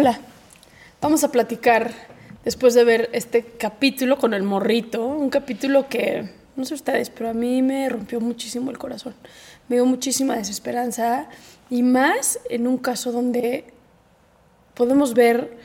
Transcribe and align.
Hola, 0.00 0.20
vamos 1.00 1.24
a 1.24 1.32
platicar 1.32 1.92
después 2.44 2.72
de 2.74 2.84
ver 2.84 3.10
este 3.12 3.44
capítulo 3.44 4.16
con 4.16 4.32
el 4.32 4.44
morrito, 4.44 5.04
un 5.04 5.28
capítulo 5.28 5.88
que, 5.88 6.30
no 6.54 6.64
sé 6.64 6.74
ustedes, 6.74 7.10
pero 7.10 7.30
a 7.30 7.34
mí 7.34 7.62
me 7.62 7.88
rompió 7.88 8.20
muchísimo 8.20 8.70
el 8.70 8.78
corazón, 8.78 9.16
me 9.68 9.74
dio 9.74 9.86
muchísima 9.86 10.36
desesperanza 10.36 11.26
y 11.68 11.82
más 11.82 12.38
en 12.48 12.68
un 12.68 12.78
caso 12.78 13.10
donde 13.10 13.64
podemos 14.74 15.14
ver 15.14 15.56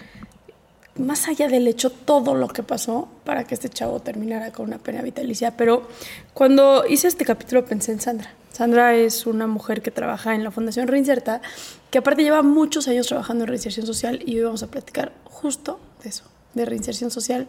más 0.96 1.28
allá 1.28 1.48
del 1.48 1.68
hecho 1.68 1.92
todo 1.92 2.34
lo 2.34 2.48
que 2.48 2.64
pasó 2.64 3.10
para 3.26 3.44
que 3.44 3.54
este 3.54 3.70
chavo 3.70 4.00
terminara 4.00 4.52
con 4.52 4.66
una 4.66 4.80
pena 4.80 5.04
vitalicia, 5.04 5.56
pero 5.56 5.88
cuando 6.34 6.86
hice 6.90 7.08
este 7.08 7.24
capítulo 7.24 7.66
pensé 7.66 7.92
en 7.92 8.02
Sandra 8.02 8.32
Sandra 8.54 8.94
es 8.96 9.26
una 9.26 9.48
mujer 9.48 9.82
que 9.82 9.90
trabaja 9.90 10.36
en 10.36 10.44
la 10.44 10.52
Fundación 10.52 10.88
Reinserta, 10.88 11.42
que 11.90 11.98
aparte 11.98 12.22
lleva 12.22 12.44
muchos 12.44 12.88
años 12.88 13.08
trabajando 13.08 13.46
en 13.46 13.48
reinserción 13.48 13.88
social 13.88 14.22
y 14.24 14.38
hoy 14.38 14.44
vamos 14.46 14.62
a 14.62 14.68
platicar 14.68 15.12
justo 15.24 15.80
de 16.04 16.10
eso, 16.10 16.26
de 16.54 16.64
reinserción 16.64 17.10
social 17.10 17.48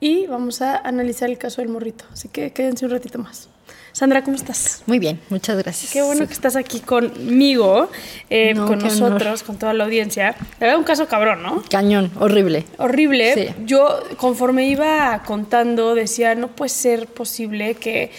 y 0.00 0.26
vamos 0.26 0.60
a 0.60 0.76
analizar 0.76 1.30
el 1.30 1.38
caso 1.38 1.62
del 1.62 1.70
morrito. 1.70 2.04
Así 2.12 2.28
que 2.28 2.52
quédense 2.52 2.84
un 2.84 2.90
ratito 2.90 3.18
más. 3.18 3.48
Sandra, 3.92 4.22
¿cómo 4.22 4.36
estás? 4.36 4.82
Muy 4.86 4.98
bien, 4.98 5.20
muchas 5.30 5.56
gracias. 5.56 5.92
Qué 5.92 6.02
bueno 6.02 6.26
que 6.26 6.32
estás 6.32 6.56
aquí 6.56 6.80
conmigo, 6.80 7.88
eh, 8.28 8.52
con 8.54 8.80
nosotros, 8.80 9.44
con 9.44 9.56
toda 9.56 9.72
la 9.72 9.84
audiencia. 9.84 10.34
Era 10.60 10.76
un 10.76 10.82
caso 10.82 11.06
cabrón, 11.06 11.42
¿no? 11.42 11.62
Cañón, 11.70 12.10
horrible. 12.18 12.66
Horrible. 12.76 13.54
Yo, 13.64 14.02
conforme 14.16 14.66
iba 14.66 15.22
contando, 15.24 15.94
decía, 15.94 16.34
no 16.34 16.48
puede 16.48 16.70
ser 16.70 17.06
posible 17.06 17.76
que 17.76 18.10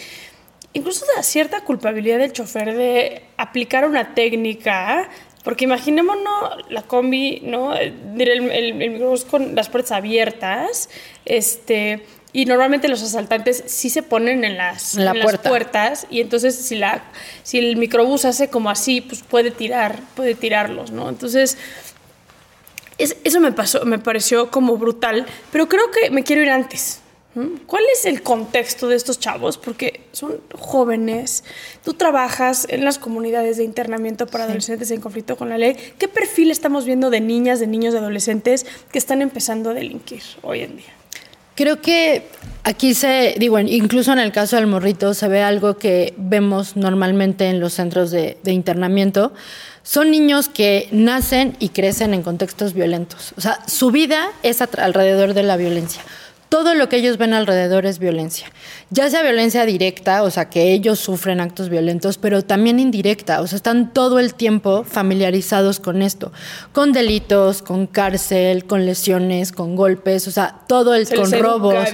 incluso 0.76 1.06
da 1.16 1.22
cierta 1.22 1.62
culpabilidad 1.62 2.18
del 2.18 2.32
chofer 2.32 2.76
de 2.76 3.22
aplicar 3.38 3.86
una 3.86 4.14
técnica, 4.14 5.08
porque 5.42 5.64
imaginémonos 5.64 6.70
la 6.70 6.82
combi, 6.82 7.40
¿no? 7.42 7.74
El, 7.74 7.94
el, 8.20 9.16
con 9.30 9.54
las 9.54 9.70
puertas 9.70 9.92
abiertas, 9.92 10.90
este, 11.24 12.04
y 12.32 12.44
normalmente 12.44 12.88
los 12.88 13.02
asaltantes 13.02 13.64
sí 13.66 13.88
se 13.88 14.02
ponen 14.02 14.44
en 14.44 14.58
las, 14.58 14.96
puertas 15.42 16.06
y 16.10 16.20
entonces 16.20 16.54
si, 16.54 16.76
la, 16.76 17.04
si 17.42 17.58
el 17.58 17.76
microbús 17.76 18.26
hace 18.26 18.50
como 18.50 18.68
así, 18.68 19.00
pues 19.00 19.22
puede 19.22 19.50
tirar, 19.50 20.00
puede 20.14 20.34
tirarlos, 20.34 20.90
¿no? 20.90 21.08
Entonces... 21.08 21.56
eso 22.98 23.40
me 23.40 23.52
pasó, 23.52 23.84
me 23.84 23.98
pareció 23.98 24.50
como 24.50 24.76
brutal, 24.76 25.26
pero 25.52 25.68
creo 25.68 25.90
que 25.90 26.10
me 26.10 26.22
quiero 26.22 26.42
ir 26.42 26.50
antes. 26.50 27.00
¿Cuál 27.66 27.82
es 27.92 28.06
el 28.06 28.22
contexto 28.22 28.88
de 28.88 28.96
estos 28.96 29.18
chavos? 29.18 29.58
Porque 29.58 30.00
son 30.12 30.40
jóvenes. 30.58 31.44
Tú 31.84 31.92
trabajas 31.92 32.66
en 32.70 32.82
las 32.82 32.98
comunidades 32.98 33.58
de 33.58 33.64
internamiento 33.64 34.26
para 34.26 34.44
adolescentes 34.44 34.90
en 34.90 35.02
conflicto 35.02 35.36
con 35.36 35.50
la 35.50 35.58
ley. 35.58 35.76
¿Qué 35.98 36.08
perfil 36.08 36.50
estamos 36.50 36.86
viendo 36.86 37.10
de 37.10 37.20
niñas, 37.20 37.60
de 37.60 37.66
niños, 37.66 37.92
de 37.92 37.98
adolescentes 37.98 38.64
que 38.90 38.98
están 38.98 39.20
empezando 39.20 39.70
a 39.70 39.74
delinquir 39.74 40.22
hoy 40.42 40.60
en 40.60 40.76
día? 40.76 40.94
Creo 41.54 41.82
que 41.82 42.24
aquí 42.64 42.94
se, 42.94 43.34
digo, 43.38 43.58
incluso 43.58 44.12
en 44.14 44.18
el 44.18 44.32
caso 44.32 44.56
del 44.56 44.66
morrito 44.66 45.12
se 45.12 45.28
ve 45.28 45.42
algo 45.42 45.76
que 45.76 46.14
vemos 46.16 46.74
normalmente 46.76 47.48
en 47.48 47.60
los 47.60 47.74
centros 47.74 48.10
de, 48.10 48.38
de 48.44 48.52
internamiento. 48.52 49.34
Son 49.82 50.10
niños 50.10 50.48
que 50.48 50.88
nacen 50.90 51.54
y 51.58 51.68
crecen 51.68 52.14
en 52.14 52.22
contextos 52.22 52.72
violentos. 52.72 53.34
O 53.36 53.42
sea, 53.42 53.58
su 53.66 53.90
vida 53.90 54.30
es 54.42 54.62
alrededor 54.62 55.34
de 55.34 55.42
la 55.42 55.58
violencia 55.58 56.02
todo 56.48 56.74
lo 56.74 56.88
que 56.88 56.96
ellos 56.96 57.18
ven 57.18 57.34
alrededor 57.34 57.86
es 57.86 57.98
violencia. 57.98 58.48
Ya 58.90 59.10
sea 59.10 59.22
violencia 59.22 59.66
directa, 59.66 60.22
o 60.22 60.30
sea, 60.30 60.48
que 60.48 60.72
ellos 60.72 60.98
sufren 60.98 61.40
actos 61.40 61.68
violentos, 61.68 62.18
pero 62.18 62.42
también 62.42 62.78
indirecta, 62.78 63.40
o 63.40 63.46
sea, 63.46 63.56
están 63.56 63.92
todo 63.92 64.18
el 64.18 64.34
tiempo 64.34 64.84
familiarizados 64.84 65.80
con 65.80 66.02
esto, 66.02 66.32
con 66.72 66.92
delitos, 66.92 67.62
con 67.62 67.86
cárcel, 67.86 68.64
con 68.64 68.86
lesiones, 68.86 69.52
con 69.52 69.76
golpes, 69.76 70.28
o 70.28 70.30
sea, 70.30 70.60
todo 70.68 70.94
el 70.94 71.08
con 71.08 71.32
robos. 71.32 71.88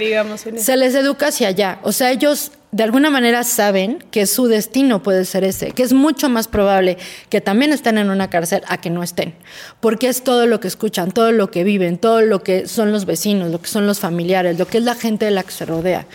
se 0.56 0.76
les 0.76 0.94
educa 0.94 1.28
hacia 1.28 1.48
allá, 1.48 1.78
o 1.82 1.92
sea, 1.92 2.10
ellos 2.10 2.52
de 2.72 2.82
alguna 2.82 3.10
manera 3.10 3.44
saben 3.44 4.02
que 4.10 4.26
su 4.26 4.46
destino 4.46 5.02
puede 5.02 5.26
ser 5.26 5.44
ese, 5.44 5.72
que 5.72 5.82
es 5.82 5.92
mucho 5.92 6.30
más 6.30 6.48
probable 6.48 6.96
que 7.28 7.42
también 7.42 7.70
estén 7.70 7.98
en 7.98 8.08
una 8.08 8.30
cárcel 8.30 8.62
a 8.66 8.80
que 8.80 8.88
no 8.88 9.02
estén, 9.02 9.34
porque 9.80 10.08
es 10.08 10.24
todo 10.24 10.46
lo 10.46 10.58
que 10.58 10.68
escuchan, 10.68 11.12
todo 11.12 11.32
lo 11.32 11.50
que 11.50 11.64
viven, 11.64 11.98
todo 11.98 12.22
lo 12.22 12.42
que 12.42 12.66
son 12.66 12.90
los 12.90 13.04
vecinos, 13.04 13.50
lo 13.50 13.60
que 13.60 13.68
son 13.68 13.86
los 13.86 14.00
familiares, 14.00 14.58
lo 14.58 14.66
que 14.66 14.78
es 14.78 14.84
la 14.84 14.94
gente 14.94 15.26
de 15.26 15.32
la 15.32 15.42
que 15.42 15.52
se 15.52 15.66
rodea. 15.66 16.06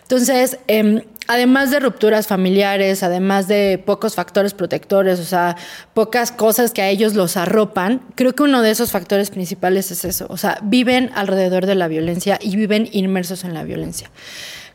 Entonces, 0.00 0.58
em, 0.66 1.02
además 1.26 1.70
de 1.70 1.78
rupturas 1.78 2.26
familiares, 2.26 3.02
además 3.02 3.46
de 3.46 3.82
pocos 3.84 4.14
factores 4.14 4.54
protectores, 4.54 5.20
o 5.20 5.24
sea, 5.24 5.56
pocas 5.92 6.32
cosas 6.32 6.70
que 6.70 6.80
a 6.80 6.88
ellos 6.88 7.12
los 7.14 7.36
arropan, 7.36 8.00
creo 8.14 8.34
que 8.34 8.44
uno 8.44 8.62
de 8.62 8.70
esos 8.70 8.92
factores 8.92 9.28
principales 9.28 9.90
es 9.90 10.06
eso, 10.06 10.26
o 10.30 10.38
sea, 10.38 10.58
viven 10.62 11.10
alrededor 11.14 11.66
de 11.66 11.74
la 11.74 11.86
violencia 11.86 12.38
y 12.40 12.56
viven 12.56 12.88
inmersos 12.92 13.44
en 13.44 13.52
la 13.52 13.64
violencia. 13.64 14.10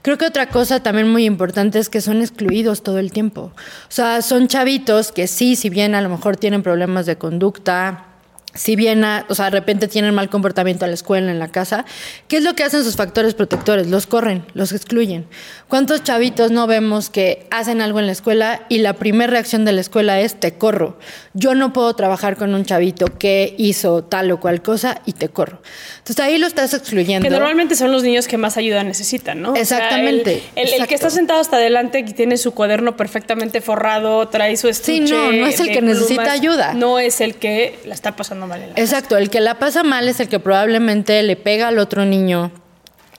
Creo 0.03 0.17
que 0.17 0.25
otra 0.25 0.49
cosa 0.49 0.83
también 0.83 1.09
muy 1.09 1.23
importante 1.23 1.79
es 1.79 1.89
que 1.89 2.01
son 2.01 2.21
excluidos 2.21 2.83
todo 2.83 2.99
el 2.99 3.13
tiempo. 3.13 3.53
O 3.53 3.87
sea, 3.87 4.21
son 4.21 4.49
chavitos 4.49 5.13
que 5.13 5.27
sí, 5.27 5.55
si 5.55 5.69
bien 5.69 5.95
a 5.95 6.01
lo 6.01 6.09
mejor 6.09 6.35
tienen 6.35 6.61
problemas 6.61 7.05
de 7.05 7.15
conducta, 7.15 8.12
si 8.55 8.75
bien, 8.75 9.03
o 9.03 9.35
sea, 9.35 9.45
de 9.45 9.51
repente 9.51 9.87
tienen 9.87 10.13
mal 10.13 10.29
comportamiento 10.29 10.85
en 10.85 10.91
la 10.91 10.95
escuela, 10.95 11.31
en 11.31 11.39
la 11.39 11.47
casa, 11.47 11.85
¿qué 12.27 12.37
es 12.37 12.43
lo 12.43 12.53
que 12.53 12.63
hacen 12.63 12.83
sus 12.83 12.95
factores 12.95 13.33
protectores? 13.33 13.87
Los 13.87 14.05
corren, 14.05 14.45
los 14.53 14.71
excluyen. 14.71 15.25
¿Cuántos 15.67 16.03
chavitos 16.03 16.51
no 16.51 16.67
vemos 16.67 17.09
que 17.09 17.47
hacen 17.49 17.81
algo 17.81 17.99
en 17.99 18.05
la 18.05 18.11
escuela 18.11 18.63
y 18.69 18.79
la 18.79 18.93
primera 18.93 19.31
reacción 19.31 19.65
de 19.65 19.71
la 19.71 19.81
escuela 19.81 20.19
es 20.19 20.39
te 20.39 20.53
corro? 20.53 20.99
Yo 21.33 21.55
no 21.55 21.73
puedo 21.73 21.95
trabajar 21.95 22.37
con 22.37 22.53
un 22.53 22.63
chavito 22.63 23.07
que 23.17 23.55
hizo 23.57 24.03
tal 24.03 24.29
o 24.29 24.39
cual 24.39 24.61
cosa 24.61 25.01
y 25.05 25.13
te 25.13 25.29
corro. 25.29 25.59
Entonces 25.97 26.19
ahí 26.19 26.37
lo 26.37 26.45
estás 26.45 26.75
excluyendo. 26.75 27.27
Que 27.27 27.31
normalmente 27.31 27.75
son 27.75 27.91
los 27.91 28.03
niños 28.03 28.27
que 28.27 28.37
más 28.37 28.57
ayuda 28.57 28.83
necesitan, 28.83 29.41
¿no? 29.41 29.55
Exactamente. 29.55 30.43
el, 30.55 30.85
que 30.85 30.93
está 30.93 31.09
sentado 31.09 31.39
hasta 31.39 31.55
adelante 31.57 31.99
y 31.99 32.13
tiene 32.13 32.37
su 32.37 32.53
cuaderno 32.53 32.95
perfectamente 32.95 33.61
forrado, 33.61 34.27
trae 34.27 34.57
su 34.57 34.67
estuche. 34.67 35.07
Sí, 35.07 35.11
no, 35.11 35.31
no 35.31 35.47
es 35.47 35.59
el 35.59 35.71
que 35.71 35.81
necesita 35.81 36.31
ayuda. 36.31 36.73
No 36.75 36.99
es 36.99 37.19
el 37.19 37.35
que 37.35 37.79
la 37.85 37.95
está 37.95 38.15
pasando 38.15 38.42
Exacto, 38.75 39.17
el 39.17 39.29
que 39.29 39.41
la 39.41 39.59
pasa 39.59 39.83
mal 39.83 40.07
es 40.07 40.19
el 40.19 40.29
que 40.29 40.39
probablemente 40.39 41.21
le 41.23 41.35
pega 41.35 41.67
al 41.67 41.79
otro 41.79 42.05
niño, 42.05 42.51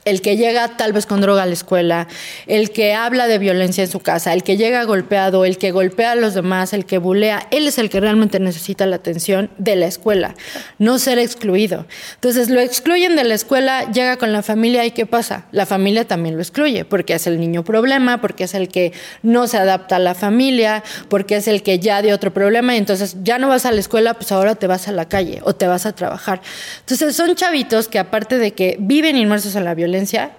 el 0.05 0.21
que 0.21 0.37
llega 0.37 0.77
tal 0.77 0.93
vez 0.93 1.06
con 1.06 1.21
droga 1.21 1.43
a 1.43 1.47
la 1.47 1.53
escuela, 1.53 2.09
el 2.47 2.71
que 2.71 2.95
habla 2.95 3.27
de 3.27 3.39
violencia 3.39 3.85
en 3.85 3.91
su 3.91 4.01
casa, 4.01 4.33
el 4.33 4.43
que 4.43 4.56
llega 4.56 4.85
golpeado, 4.85 5.45
el 5.45 5.59
que 5.59 5.71
golpea 5.71 6.12
a 6.12 6.15
los 6.15 6.35
demás, 6.35 6.73
el 6.73 6.85
que 6.85 6.99
bulea, 6.99 7.47
él 7.51 7.67
es 7.67 7.79
el 7.79 7.91
que 7.91 8.01
realmente 8.01 8.41
necesita 8.41 8.87
la 8.87 8.97
atención 8.97 9.51
de 9.59 9.77
la 9.77 9.87
escuela, 9.87 10.35
no 10.79 10.99
ser 10.99 11.19
excluido. 11.19 11.87
Entonces 12.15 12.51
lo 12.51 12.61
excluyen 12.61 13.17
de 13.17 13.25
la 13.25 13.35
escuela, 13.35 13.91
llega 13.91 14.17
con 14.17 14.33
la 14.33 14.43
familia 14.43 14.85
y 14.85 14.91
¿qué 14.91 15.06
pasa? 15.06 15.47
La 15.53 15.67
familia 15.67 16.06
también 16.06 16.37
lo 16.37 16.43
excluye 16.43 16.85
porque 16.85 17.15
es 17.15 17.27
el 17.27 17.41
niño 17.41 17.65
problema, 17.65 18.21
porque 18.21 18.45
es 18.45 18.55
el 18.55 18.69
que 18.69 18.93
no 19.23 19.47
se 19.47 19.56
adapta 19.56 19.97
a 19.97 19.99
la 19.99 20.15
familia, 20.15 20.83
porque 21.09 21.37
es 21.37 21.49
el 21.49 21.62
que 21.62 21.79
ya 21.79 22.03
dio 22.03 22.15
otro 22.15 22.33
problema 22.33 22.75
y 22.75 22.79
entonces 22.79 23.17
ya 23.23 23.39
no 23.39 23.49
vas 23.49 23.67
a 23.67 23.73
la 23.73 23.81
escuela, 23.81 24.15
pues 24.15 24.33
ahora 24.33 24.55
te 24.55 24.67
vas 24.67 24.89
a 24.89 24.93
la 24.93 25.09
calle 25.09 25.41
o 25.45 25.55
te 25.55 25.67
vas 25.67 25.87
a 25.87 25.95
trabajar. 25.95 26.43
Entonces 26.81 27.17
son 27.17 27.35
chavitos 27.35 27.89
que 27.89 27.99
aparte 27.99 28.39
de 28.39 28.53
que 28.53 28.77
viven 28.79 29.17
inmersos 29.17 29.56
en 29.56 29.65
la 29.65 29.75
violencia, 29.75 29.94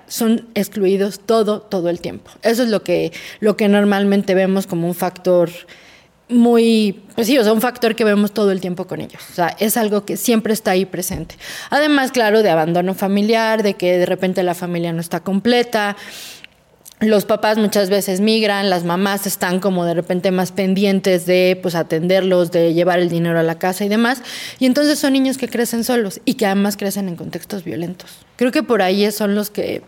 son 0.07 0.47
excluidos 0.55 1.19
todo, 1.19 1.61
todo 1.61 1.89
el 1.89 1.99
tiempo. 2.01 2.31
Eso 2.41 2.63
es 2.63 2.69
lo 2.69 2.83
que, 2.83 3.11
lo 3.39 3.57
que 3.57 3.67
normalmente 3.67 4.35
vemos 4.35 4.67
como 4.67 4.87
un 4.87 4.95
factor 4.95 5.49
muy, 6.27 7.03
pues 7.13 7.27
sí, 7.27 7.37
o 7.37 7.43
sea, 7.43 7.53
un 7.53 7.61
factor 7.61 7.95
que 7.95 8.03
vemos 8.03 8.31
todo 8.31 8.51
el 8.51 8.59
tiempo 8.59 8.87
con 8.87 8.99
ellos. 8.99 9.21
O 9.29 9.33
sea, 9.33 9.55
es 9.59 9.77
algo 9.77 10.05
que 10.05 10.17
siempre 10.17 10.53
está 10.53 10.71
ahí 10.71 10.85
presente. 10.85 11.35
Además, 11.69 12.11
claro, 12.11 12.41
de 12.41 12.49
abandono 12.49 12.95
familiar, 12.95 13.61
de 13.61 13.75
que 13.75 13.97
de 13.97 14.05
repente 14.05 14.41
la 14.41 14.55
familia 14.55 14.91
no 14.91 15.01
está 15.01 15.19
completa, 15.19 15.95
los 17.09 17.25
papás 17.25 17.57
muchas 17.57 17.89
veces 17.89 18.21
migran, 18.21 18.69
las 18.69 18.83
mamás 18.83 19.27
están 19.27 19.59
como 19.59 19.85
de 19.85 19.93
repente 19.93 20.31
más 20.31 20.51
pendientes 20.51 21.25
de 21.25 21.59
pues 21.61 21.75
atenderlos, 21.75 22.51
de 22.51 22.73
llevar 22.73 22.99
el 22.99 23.09
dinero 23.09 23.39
a 23.39 23.43
la 23.43 23.57
casa 23.57 23.85
y 23.85 23.89
demás, 23.89 24.21
y 24.59 24.65
entonces 24.65 24.99
son 24.99 25.13
niños 25.13 25.37
que 25.37 25.47
crecen 25.47 25.83
solos 25.83 26.21
y 26.25 26.35
que 26.35 26.45
además 26.45 26.77
crecen 26.77 27.07
en 27.07 27.15
contextos 27.15 27.63
violentos. 27.63 28.25
Creo 28.35 28.51
que 28.51 28.63
por 28.63 28.81
ahí 28.81 29.11
son 29.11 29.35
los 29.35 29.49
que 29.49 29.81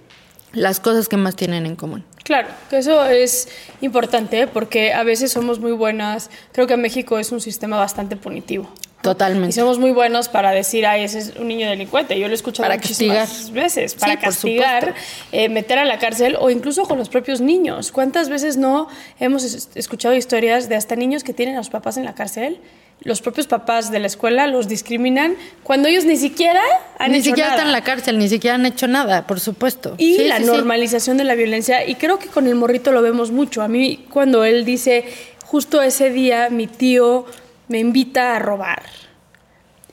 las 0.53 0.79
cosas 0.79 1.07
que 1.07 1.17
más 1.17 1.35
tienen 1.35 1.65
en 1.65 1.75
común. 1.75 2.03
Claro, 2.23 2.49
que 2.69 2.77
eso 2.77 3.05
es 3.05 3.47
importante 3.81 4.47
porque 4.47 4.93
a 4.93 5.03
veces 5.03 5.31
somos 5.31 5.59
muy 5.59 5.71
buenas. 5.71 6.29
Creo 6.51 6.67
que 6.67 6.75
México 6.77 7.19
es 7.19 7.31
un 7.31 7.39
sistema 7.39 7.77
bastante 7.77 8.15
punitivo. 8.17 8.69
Totalmente. 9.01 9.49
Y 9.49 9.53
somos 9.53 9.79
muy 9.79 9.91
buenos 9.91 10.27
para 10.27 10.51
decir, 10.51 10.85
ay, 10.85 11.03
ese 11.03 11.19
es 11.19 11.33
un 11.39 11.47
niño 11.47 11.69
delincuente. 11.69 12.19
Yo 12.19 12.27
lo 12.27 12.33
he 12.33 12.35
escuchado 12.35 12.67
para 12.67 12.75
muchísimas 12.81 13.29
castigar. 13.29 13.53
veces. 13.63 13.95
Para 13.95 14.13
Sí, 14.13 14.17
castigar, 14.19 14.95
eh, 15.31 15.49
meter 15.49 15.77
a 15.79 15.85
la 15.85 15.99
cárcel 15.99 16.35
o 16.39 16.49
incluso 16.49 16.83
con 16.83 16.97
los 16.97 17.07
propios 17.07 17.39
niños. 17.39 17.91
¿Cuántas 17.91 18.27
veces 18.27 18.57
no 18.57 18.87
hemos 19.19 19.43
es- 19.43 19.69
escuchado 19.75 20.15
historias 20.15 20.67
de 20.67 20.75
hasta 20.75 20.95
niños 20.95 21.23
que 21.23 21.33
tienen 21.33 21.55
a 21.55 21.59
los 21.59 21.69
papás 21.69 21.97
en 21.97 22.05
la 22.05 22.15
cárcel? 22.15 22.59
Los 23.01 23.21
propios 23.21 23.45
papás 23.45 23.91
de 23.91 23.99
la 23.99 24.07
escuela 24.07 24.47
los 24.47 24.67
discriminan 24.67 25.35
cuando 25.61 25.87
ellos 25.87 26.03
ni 26.05 26.17
siquiera 26.17 26.59
han 26.97 27.11
ni 27.11 27.19
hecho 27.19 27.25
siquiera 27.25 27.49
nada. 27.51 27.57
están 27.57 27.67
en 27.67 27.73
la 27.73 27.83
cárcel, 27.83 28.17
ni 28.17 28.27
siquiera 28.27 28.55
han 28.55 28.65
hecho 28.65 28.87
nada, 28.87 29.27
por 29.27 29.39
supuesto. 29.39 29.93
Y 29.99 30.15
Sí, 30.15 30.23
la 30.27 30.37
sí. 30.39 30.45
normalización 30.45 31.17
de 31.17 31.23
la 31.23 31.35
violencia. 31.35 31.85
Y 31.85 31.95
creo 31.95 32.17
que 32.17 32.27
con 32.27 32.47
el 32.47 32.55
morrito 32.55 32.91
lo 32.91 33.03
vemos 33.03 33.29
mucho. 33.31 33.61
A 33.61 33.67
mí 33.67 34.05
cuando 34.09 34.43
él 34.43 34.65
dice, 34.65 35.05
justo 35.45 35.83
ese 35.83 36.09
día 36.09 36.49
mi 36.49 36.65
tío 36.65 37.25
me 37.67 37.79
invita 37.79 38.35
a 38.35 38.39
robar. 38.39 38.83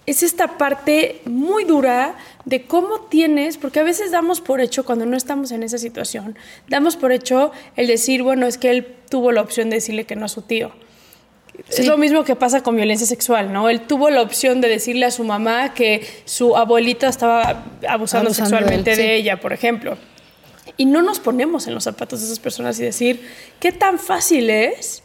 Es 0.07 0.23
esta 0.23 0.59
parte 0.59 1.23
muy 1.25 1.65
dura 1.65 2.17
de 2.45 2.65
cómo 2.67 3.01
tienes, 3.01 3.57
porque 3.57 3.81
a 3.81 3.83
veces 3.83 4.11
damos 4.11 4.41
por 4.41 4.61
hecho 4.61 4.85
cuando 4.85 5.07
no 5.07 5.17
estamos 5.17 5.51
en 5.51 5.63
esa 5.63 5.79
situación, 5.79 6.37
damos 6.69 6.97
por 6.97 7.11
hecho 7.11 7.53
el 7.77 7.87
decir, 7.87 8.23
bueno, 8.23 8.47
es 8.47 8.59
que 8.59 8.71
él 8.71 8.87
tuvo 9.09 9.33
la 9.33 9.41
opción 9.41 9.71
de 9.71 9.77
decirle 9.77 10.05
que 10.05 10.15
no 10.15 10.27
a 10.27 10.29
su 10.29 10.43
tío. 10.43 10.73
Sí. 11.69 11.83
Es 11.83 11.87
lo 11.87 11.97
mismo 11.97 12.25
que 12.25 12.35
pasa 12.35 12.63
con 12.63 12.77
violencia 12.77 13.07
sexual, 13.07 13.53
¿no? 13.53 13.71
Él 13.71 13.83
tuvo 13.83 14.11
la 14.11 14.23
opción 14.23 14.61
de 14.61 14.69
decirle 14.69 15.07
a 15.07 15.11
su 15.11 15.23
mamá 15.23 15.73
que 15.73 16.07
su 16.25 16.57
abuelita 16.57 17.09
estaba 17.09 17.65
abusando, 17.89 17.89
Abusando 17.89 18.25
de 18.25 18.29
él, 18.31 18.35
sexualmente 18.35 18.97
de, 18.97 19.17
ella, 19.17 19.41
por 19.41 19.53
ejemplo. 19.53 19.97
Y 20.77 20.87
no 20.87 21.01
nos 21.01 21.21
ponemos 21.21 21.69
en 21.69 21.75
los 21.75 21.85
zapatos 21.85 22.21
de 22.21 22.27
esas 22.27 22.41
personas 22.41 22.79
y 22.81 22.83
decir, 22.83 23.27
¿qué 23.61 23.71
tan 23.71 24.01
fácil 24.01 24.51
es 24.51 25.05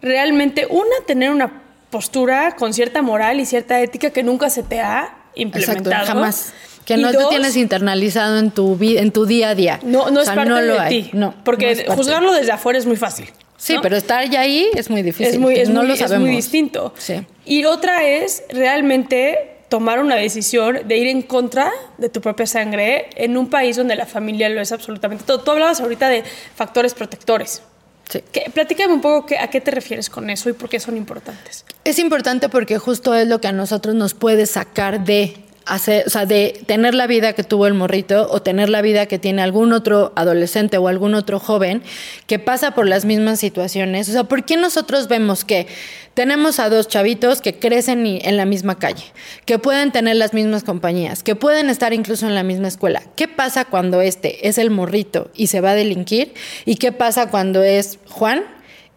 realmente, 0.00 0.66
una, 0.70 1.04
tener 1.06 1.30
una 1.30 1.61
postura 1.92 2.56
con 2.56 2.74
cierta 2.74 3.02
moral 3.02 3.38
y 3.38 3.46
cierta 3.46 3.80
ética 3.80 4.10
que 4.10 4.24
nunca 4.24 4.50
se 4.50 4.64
te 4.64 4.80
ha 4.80 5.14
implementado? 5.36 5.90
Exacto, 5.90 6.06
jamás. 6.12 6.52
Que 6.84 6.96
no 6.96 7.12
dos, 7.12 7.22
te 7.22 7.28
tienes 7.28 7.56
internalizado 7.56 8.38
en 8.40 8.50
tu, 8.50 8.74
vi- 8.76 8.98
en 8.98 9.12
tu 9.12 9.24
día 9.26 9.50
a 9.50 9.54
día. 9.54 9.78
No, 9.84 10.10
no 10.10 10.18
O 10.18 10.22
es 10.22 10.26
sea, 10.26 10.34
parte 10.34 10.50
no 10.50 10.60
lo 10.60 10.72
de 10.74 10.78
hay. 10.80 11.02
ti. 11.04 11.10
No, 11.12 11.32
porque 11.44 11.66
no 11.66 11.92
es 11.92 11.96
juzgarlo 11.96 12.32
desde 12.32 12.50
afuera 12.50 12.76
es 12.80 12.86
muy 12.86 12.96
fácil. 12.96 13.30
Sí, 13.56 13.74
¿no? 13.76 13.82
pero 13.82 13.96
estar 13.96 14.28
ya 14.28 14.40
ahí 14.40 14.68
es 14.74 14.90
muy 14.90 15.02
difícil. 15.02 15.32
es 15.34 15.38
muy, 15.38 15.54
es 15.54 15.68
no 15.68 15.80
muy, 15.80 15.86
lo 15.88 15.94
es 15.94 16.00
sabemos. 16.00 16.26
muy 16.26 16.34
distinto. 16.36 16.92
Sí. 16.98 17.24
Y 17.44 17.64
otra 17.66 18.02
es 18.04 18.42
realmente 18.48 19.50
tomar 19.68 20.00
una 20.00 20.16
decisión 20.16 20.80
de 20.84 20.96
ir 20.96 21.06
en 21.06 21.22
contra 21.22 21.70
de 21.98 22.08
tu 22.08 22.20
propia 22.20 22.46
sangre 22.46 23.08
en 23.14 23.36
un 23.36 23.48
país 23.48 23.76
donde 23.76 23.94
la 23.94 24.04
familia 24.06 24.48
lo 24.48 24.60
es 24.60 24.72
absolutamente 24.72 25.22
todo. 25.24 25.38
Tú 25.40 25.52
hablabas 25.52 25.80
ahorita 25.80 26.08
de 26.08 26.24
factores 26.56 26.94
protectores. 26.94 27.62
Sí. 28.08 28.22
Que, 28.32 28.50
platícame 28.52 28.92
un 28.92 29.00
poco 29.00 29.34
a 29.38 29.48
qué 29.48 29.60
te 29.60 29.70
refieres 29.70 30.10
con 30.10 30.28
eso 30.30 30.50
y 30.50 30.52
por 30.52 30.68
qué 30.68 30.80
son 30.80 30.96
importantes. 30.96 31.64
Es 31.84 31.98
importante 31.98 32.48
porque 32.48 32.78
justo 32.78 33.14
es 33.14 33.26
lo 33.26 33.40
que 33.40 33.48
a 33.48 33.52
nosotros 33.52 33.94
nos 33.94 34.14
puede 34.14 34.46
sacar 34.46 35.04
de 35.04 35.36
hacer, 35.66 36.04
o 36.06 36.10
sea, 36.10 36.26
de 36.26 36.62
tener 36.66 36.94
la 36.94 37.06
vida 37.06 37.32
que 37.32 37.44
tuvo 37.44 37.66
el 37.66 37.74
morrito 37.74 38.28
o 38.30 38.42
tener 38.42 38.68
la 38.68 38.82
vida 38.82 39.06
que 39.06 39.18
tiene 39.18 39.42
algún 39.42 39.72
otro 39.72 40.12
adolescente 40.16 40.78
o 40.78 40.88
algún 40.88 41.14
otro 41.14 41.38
joven 41.38 41.82
que 42.26 42.38
pasa 42.38 42.72
por 42.72 42.86
las 42.86 43.04
mismas 43.04 43.38
situaciones. 43.38 44.08
O 44.08 44.12
sea, 44.12 44.24
¿por 44.24 44.44
qué 44.44 44.56
nosotros 44.56 45.08
vemos 45.08 45.44
que 45.44 45.66
tenemos 46.14 46.58
a 46.60 46.68
dos 46.68 46.88
chavitos 46.88 47.40
que 47.40 47.58
crecen 47.58 48.06
en 48.06 48.36
la 48.36 48.44
misma 48.44 48.78
calle, 48.78 49.04
que 49.44 49.58
pueden 49.58 49.92
tener 49.92 50.16
las 50.16 50.34
mismas 50.34 50.62
compañías, 50.62 51.22
que 51.22 51.36
pueden 51.36 51.70
estar 51.70 51.92
incluso 51.92 52.26
en 52.26 52.34
la 52.34 52.42
misma 52.42 52.68
escuela? 52.68 53.02
¿Qué 53.16 53.28
pasa 53.28 53.64
cuando 53.64 54.00
este 54.00 54.48
es 54.48 54.58
el 54.58 54.70
morrito 54.70 55.30
y 55.34 55.46
se 55.46 55.60
va 55.60 55.70
a 55.70 55.74
delinquir? 55.74 56.34
¿Y 56.64 56.76
qué 56.76 56.92
pasa 56.92 57.30
cuando 57.30 57.62
es 57.62 57.98
Juan? 58.08 58.44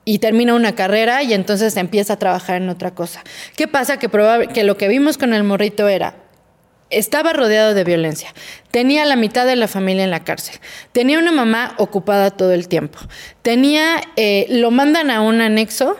y 0.05 0.19
termina 0.19 0.53
una 0.53 0.75
carrera 0.75 1.23
y 1.23 1.33
entonces 1.33 1.75
empieza 1.77 2.13
a 2.13 2.19
trabajar 2.19 2.61
en 2.61 2.69
otra 2.69 2.91
cosa. 2.91 3.23
¿Qué 3.55 3.67
pasa? 3.67 3.97
Que, 3.97 4.07
que 4.53 4.63
lo 4.63 4.77
que 4.77 4.87
vimos 4.87 5.17
con 5.17 5.33
el 5.33 5.43
morrito 5.43 5.87
era, 5.87 6.15
estaba 6.89 7.33
rodeado 7.33 7.73
de 7.73 7.83
violencia, 7.83 8.33
tenía 8.71 9.05
la 9.05 9.15
mitad 9.15 9.45
de 9.45 9.55
la 9.55 9.67
familia 9.67 10.03
en 10.03 10.11
la 10.11 10.23
cárcel, 10.23 10.55
tenía 10.91 11.19
una 11.19 11.31
mamá 11.31 11.73
ocupada 11.77 12.31
todo 12.31 12.51
el 12.53 12.67
tiempo, 12.67 12.99
tenía, 13.41 14.01
eh, 14.15 14.45
lo 14.49 14.71
mandan 14.71 15.09
a 15.11 15.21
un 15.21 15.41
anexo 15.41 15.97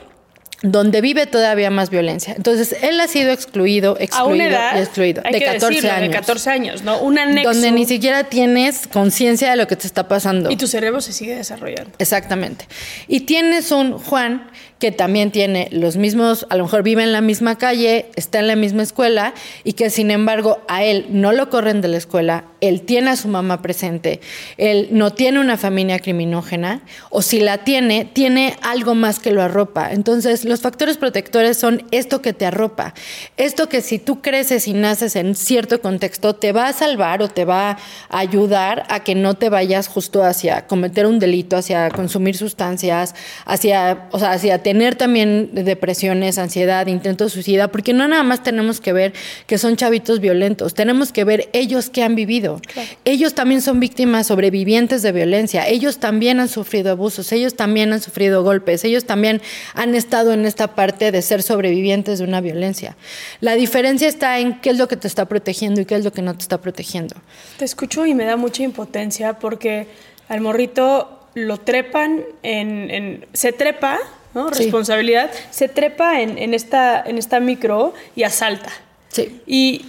donde 0.62 1.02
vive 1.02 1.28
todavía 1.28 1.70
más 1.70 1.90
violencia. 1.90 2.34
Entonces, 2.36 2.76
él 2.82 3.00
ha 3.00 3.08
sido 3.08 3.32
excluido, 3.32 3.98
A 4.00 4.04
excluido 4.04 4.34
una 4.36 4.46
edad, 4.48 4.76
y 4.78 4.80
excluido. 4.80 5.22
hay 5.24 5.34
de 5.34 5.40
que 5.40 5.46
14 5.46 5.68
decirlo, 5.68 5.92
años. 5.92 6.10
de 6.10 6.16
14 6.16 6.50
años, 6.50 6.82
¿no? 6.84 7.00
Un 7.00 7.20
anexo. 7.20 7.52
Donde 7.52 7.72
ni 7.72 7.86
siquiera 7.86 8.24
tienes 8.26 8.88
conciencia 8.88 9.52
de 9.52 9.58
lo 9.58 9.68
que 9.68 9.76
te 9.76 9.86
está 9.86 10.08
pasando. 10.08 10.50
Y 10.50 10.56
tu 10.56 10.66
cerebro 10.66 11.02
se 11.02 11.14
sigue 11.14 11.36
desarrollando. 11.36 11.92
Exactamente. 12.00 12.68
Y 13.08 13.22
tienes 13.22 13.72
un 13.72 13.98
Juan 14.00 14.50
que 14.80 14.92
también 14.92 15.32
tiene 15.32 15.70
los 15.72 15.96
mismos, 15.96 16.46
a 16.50 16.58
lo 16.58 16.64
mejor 16.64 16.84
vive 16.84 17.04
en 17.04 17.14
la 17.14 17.22
misma 17.22 17.58
calle, 17.58 18.08
está 18.16 18.40
en 18.40 18.48
la 18.48 18.58
misma 18.58 18.84
escuela 18.84 19.34
y 19.64 19.74
que 19.74 19.90
sin 19.90 20.12
embargo 20.12 20.62
a 20.68 20.84
él 20.84 21.06
no 21.10 21.32
lo 21.32 21.50
corren 21.50 21.80
de 21.80 21.88
la 21.88 21.98
escuela, 21.98 22.46
él 22.60 22.82
tiene 22.82 23.12
a 23.12 23.16
su 23.16 23.30
mamá 23.30 23.62
presente, 23.62 24.20
él 24.58 24.90
no 24.92 25.12
tiene 25.14 25.40
una 25.40 25.58
familia 25.58 26.00
criminógena 26.00 26.82
o 27.10 27.22
si 27.22 27.40
la 27.40 27.60
tiene, 27.60 28.10
tiene 28.12 28.58
algo 28.62 28.96
más 28.96 29.20
que 29.20 29.32
lo 29.32 29.42
arropa. 29.42 29.92
Entonces 29.92 30.44
los 30.44 30.62
factores 30.62 30.98
protectores 30.98 31.58
son 31.58 31.84
esto 31.92 32.22
que 32.22 32.34
te 32.34 32.46
arropa, 32.46 32.94
esto 33.38 33.70
que 33.70 33.82
si 33.82 33.98
tú 33.98 34.22
creces 34.22 34.68
y 34.68 34.74
naces 34.74 35.16
en 35.16 35.36
cierto 35.36 35.80
contexto 35.80 36.36
te 36.36 36.52
va 36.52 36.68
a 36.68 36.74
salvar 36.74 37.22
o 37.22 37.30
te 37.30 37.46
va 37.46 37.78
a 38.10 38.20
ayudar 38.20 38.84
a 38.90 39.04
que 39.04 39.16
no 39.16 39.36
te 39.36 39.50
vayas 39.50 39.88
justo 39.88 40.24
hacia 40.24 40.68
cometer 40.68 41.06
un 41.06 41.20
delito, 41.20 41.56
hacia 41.56 41.90
consumir 41.90 42.36
sustancias, 42.36 43.16
hacia, 43.46 44.10
o 44.12 44.20
sea, 44.20 44.32
hacia 44.32 44.65
tener 44.66 44.96
también 44.96 45.52
depresiones, 45.54 46.40
ansiedad, 46.40 46.88
intentos 46.88 47.28
de 47.28 47.34
suicida, 47.36 47.68
porque 47.68 47.94
no 47.94 48.08
nada 48.08 48.24
más 48.24 48.42
tenemos 48.42 48.82
que 48.82 48.94
ver 48.94 49.14
que 49.46 49.60
son 49.60 49.76
chavitos 49.76 50.20
violentos, 50.20 50.74
tenemos 50.74 51.12
que 51.12 51.24
ver 51.24 51.50
ellos 51.54 51.92
que 51.92 52.02
han 52.02 52.16
vivido. 52.16 52.60
Ellos 53.04 53.36
también 53.36 53.62
son 53.62 53.80
víctimas 53.80 54.26
sobrevivientes 54.26 55.04
de 55.04 55.12
violencia, 55.12 55.68
ellos 55.68 56.00
también 56.00 56.40
han 56.40 56.50
sufrido 56.50 56.90
abusos, 56.90 57.32
ellos 57.32 57.54
también 57.56 57.94
han 57.94 58.02
sufrido 58.02 58.42
golpes, 58.42 58.84
ellos 58.86 59.06
también 59.06 59.40
han 59.76 59.94
estado 59.94 60.34
en 60.34 60.46
esta 60.46 60.74
parte 60.74 61.12
de 61.12 61.22
ser 61.22 61.44
sobrevivientes 61.44 62.18
de 62.18 62.26
una 62.26 62.42
violencia. 62.42 62.98
La 63.42 63.54
diferencia 63.54 64.08
está 64.08 64.40
en 64.40 64.60
qué 64.62 64.72
es 64.72 64.80
lo 64.80 64.88
que 64.88 64.98
te 64.98 65.08
está 65.08 65.26
protegiendo 65.26 65.80
y 65.80 65.86
qué 65.86 65.94
es 65.94 66.04
lo 66.04 66.12
que 66.12 66.24
no 66.24 66.34
te 66.34 66.42
está 66.42 66.60
protegiendo. 66.60 67.16
Te 67.60 67.66
escucho 67.66 68.04
y 68.08 68.16
me 68.16 68.26
da 68.26 68.36
mucha 68.36 68.64
impotencia 68.64 69.34
porque 69.38 69.86
al 70.28 70.42
morrito 70.42 71.20
lo 71.36 71.58
trepan 71.60 72.24
en, 72.42 72.90
en- 72.90 73.26
se 73.34 73.52
trepa, 73.52 74.00
¿no? 74.36 74.54
Sí. 74.54 74.64
Responsabilidad, 74.66 75.32
se 75.50 75.68
trepa 75.68 76.22
en, 76.22 76.38
en 76.38 76.54
esta, 76.54 77.02
en 77.02 77.18
esta 77.18 77.40
micro 77.40 77.94
y 78.16 78.22
asalta. 78.24 78.70
Sí. 79.08 79.42
Y 79.48 79.86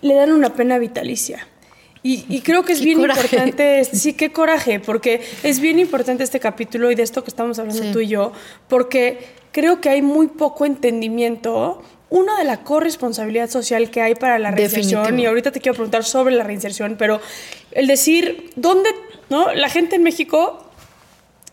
le 0.00 0.14
dan 0.14 0.32
una 0.32 0.54
pena 0.54 0.78
vitalicia. 0.78 1.46
Y, 2.02 2.24
y 2.28 2.40
creo 2.42 2.64
que 2.64 2.72
es 2.72 2.78
Qué 2.78 2.84
bien 2.86 3.00
coraje. 3.00 3.20
importante, 3.22 3.84
sí, 3.84 4.12
qué 4.14 4.30
coraje, 4.32 4.78
porque 4.80 5.20
es 5.42 5.58
bien 5.60 5.80
importante 5.80 6.22
este 6.22 6.38
capítulo 6.38 6.90
y 6.92 6.94
de 6.94 7.02
esto 7.02 7.24
que 7.24 7.28
estamos 7.30 7.58
hablando 7.58 7.82
Sí. 7.82 7.90
tú 7.92 7.98
y 8.00 8.06
yo, 8.06 8.32
porque 8.68 9.18
creo 9.50 9.80
que 9.80 9.88
hay 9.90 10.00
muy 10.00 10.28
poco 10.28 10.64
entendimiento 10.64 11.82
uno 12.10 12.36
de 12.38 12.44
la 12.44 12.58
corresponsabilidad 12.62 13.50
social 13.50 13.90
que 13.90 14.00
hay 14.00 14.14
para 14.14 14.38
la 14.38 14.50
reinserción, 14.52 15.02
Definitivo. 15.02 15.22
y 15.24 15.26
ahorita 15.26 15.50
te 15.52 15.60
quiero 15.60 15.74
preguntar 15.74 16.04
sobre 16.04 16.34
la 16.36 16.44
reinserción, 16.44 16.94
pero 16.96 17.20
el 17.72 17.86
decir, 17.88 18.50
¿dónde, 18.56 18.88
no? 19.28 19.52
La 19.52 19.68
gente 19.68 19.96
en 19.96 20.04
México 20.04 20.67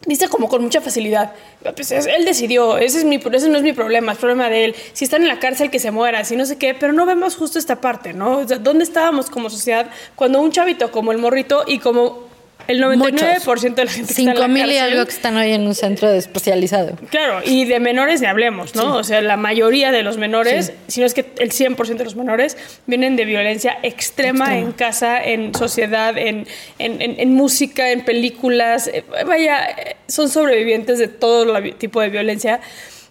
dice 0.06 0.28
como 0.28 0.48
con 0.50 0.62
mucha 0.62 0.82
facilidad, 0.82 1.34
pues 1.76 1.92
es- 1.92 2.06
él 2.06 2.26
decidió, 2.26 2.78
ese, 2.78 3.00
es 3.00 3.06
mi, 3.06 3.16
ese 3.16 3.50
no 3.50 3.58
es 3.58 3.64
mi 3.64 3.74
problema, 3.74 4.12
es 4.12 4.18
problema 4.18 4.50
de 4.50 4.66
él, 4.66 4.76
si 4.94 5.06
están 5.06 5.22
en 5.24 5.28
la 5.28 5.40
cárcel 5.40 5.72
que 5.72 5.80
se 5.80 5.92
muera, 5.92 6.24
si 6.26 6.36
no 6.36 6.46
sé 6.46 6.58
qué, 6.58 6.74
pero 6.74 6.94
no 6.94 7.06
vemos 7.06 7.36
justo 7.36 7.58
esta 7.58 7.82
parte, 7.82 8.14
¿no? 8.14 8.40
O 8.40 8.48
sea, 8.48 8.58
¿dónde 8.60 8.84
estábamos 8.84 9.30
como 9.30 9.50
sociedad 9.50 9.88
cuando 10.16 10.40
un 10.42 10.52
chavito 10.52 10.92
como 10.92 11.12
el 11.12 11.18
morrito 11.18 11.64
y 11.66 11.80
como 11.80 12.25
el 12.68 12.82
99% 12.84 13.76
de 13.76 13.86
la 13.86 13.92
gente 13.92 14.14
que 14.14 14.22
está 14.22 14.32
en 14.34 14.40
la 14.40 14.48
mil 14.48 14.66
y 14.66 14.76
cárcel- 14.76 14.92
algo 14.92 15.06
que 15.06 15.12
están 15.12 15.38
hoy 15.38 15.52
en 15.52 15.68
un 15.68 15.76
centro 15.76 16.12
especializado. 16.12 16.96
Claro, 17.10 17.42
y 17.46 17.66
de 17.66 17.80
menores 17.80 18.22
ni 18.22 18.28
hablemos, 18.28 18.76
¿no? 18.76 18.96
O 18.96 19.04
sea, 19.04 19.22
la 19.22 19.38
mayoría 19.38 19.92
de 19.92 20.04
los 20.04 20.18
menores, 20.18 20.74
si 20.88 21.00
no 21.00 21.06
es 21.06 21.14
que 21.14 21.26
el 21.40 21.52
100% 21.52 21.98
de 21.98 22.04
los 22.06 22.16
menores, 22.16 22.58
vienen 22.88 23.16
de 23.16 23.26
violencia 23.26 23.78
extrema, 23.84 24.46
Extrema. 24.46 24.58
en 24.68 24.72
casa, 24.74 25.24
en 25.24 25.54
sociedad, 25.56 26.18
en, 26.18 26.48
en- 26.80 27.02
en- 27.02 27.20
en 27.20 27.34
música, 27.34 27.92
en 27.92 28.04
películas. 28.06 28.88
Eh, 28.94 29.04
Vaya, 29.26 29.66
eh, 29.66 29.96
son 30.08 30.30
sobrevivientes 30.30 31.00
de 31.00 31.08
todo 31.08 31.46
la 31.46 31.62
tipo 31.78 32.02
de 32.02 32.10
violencia. 32.10 32.60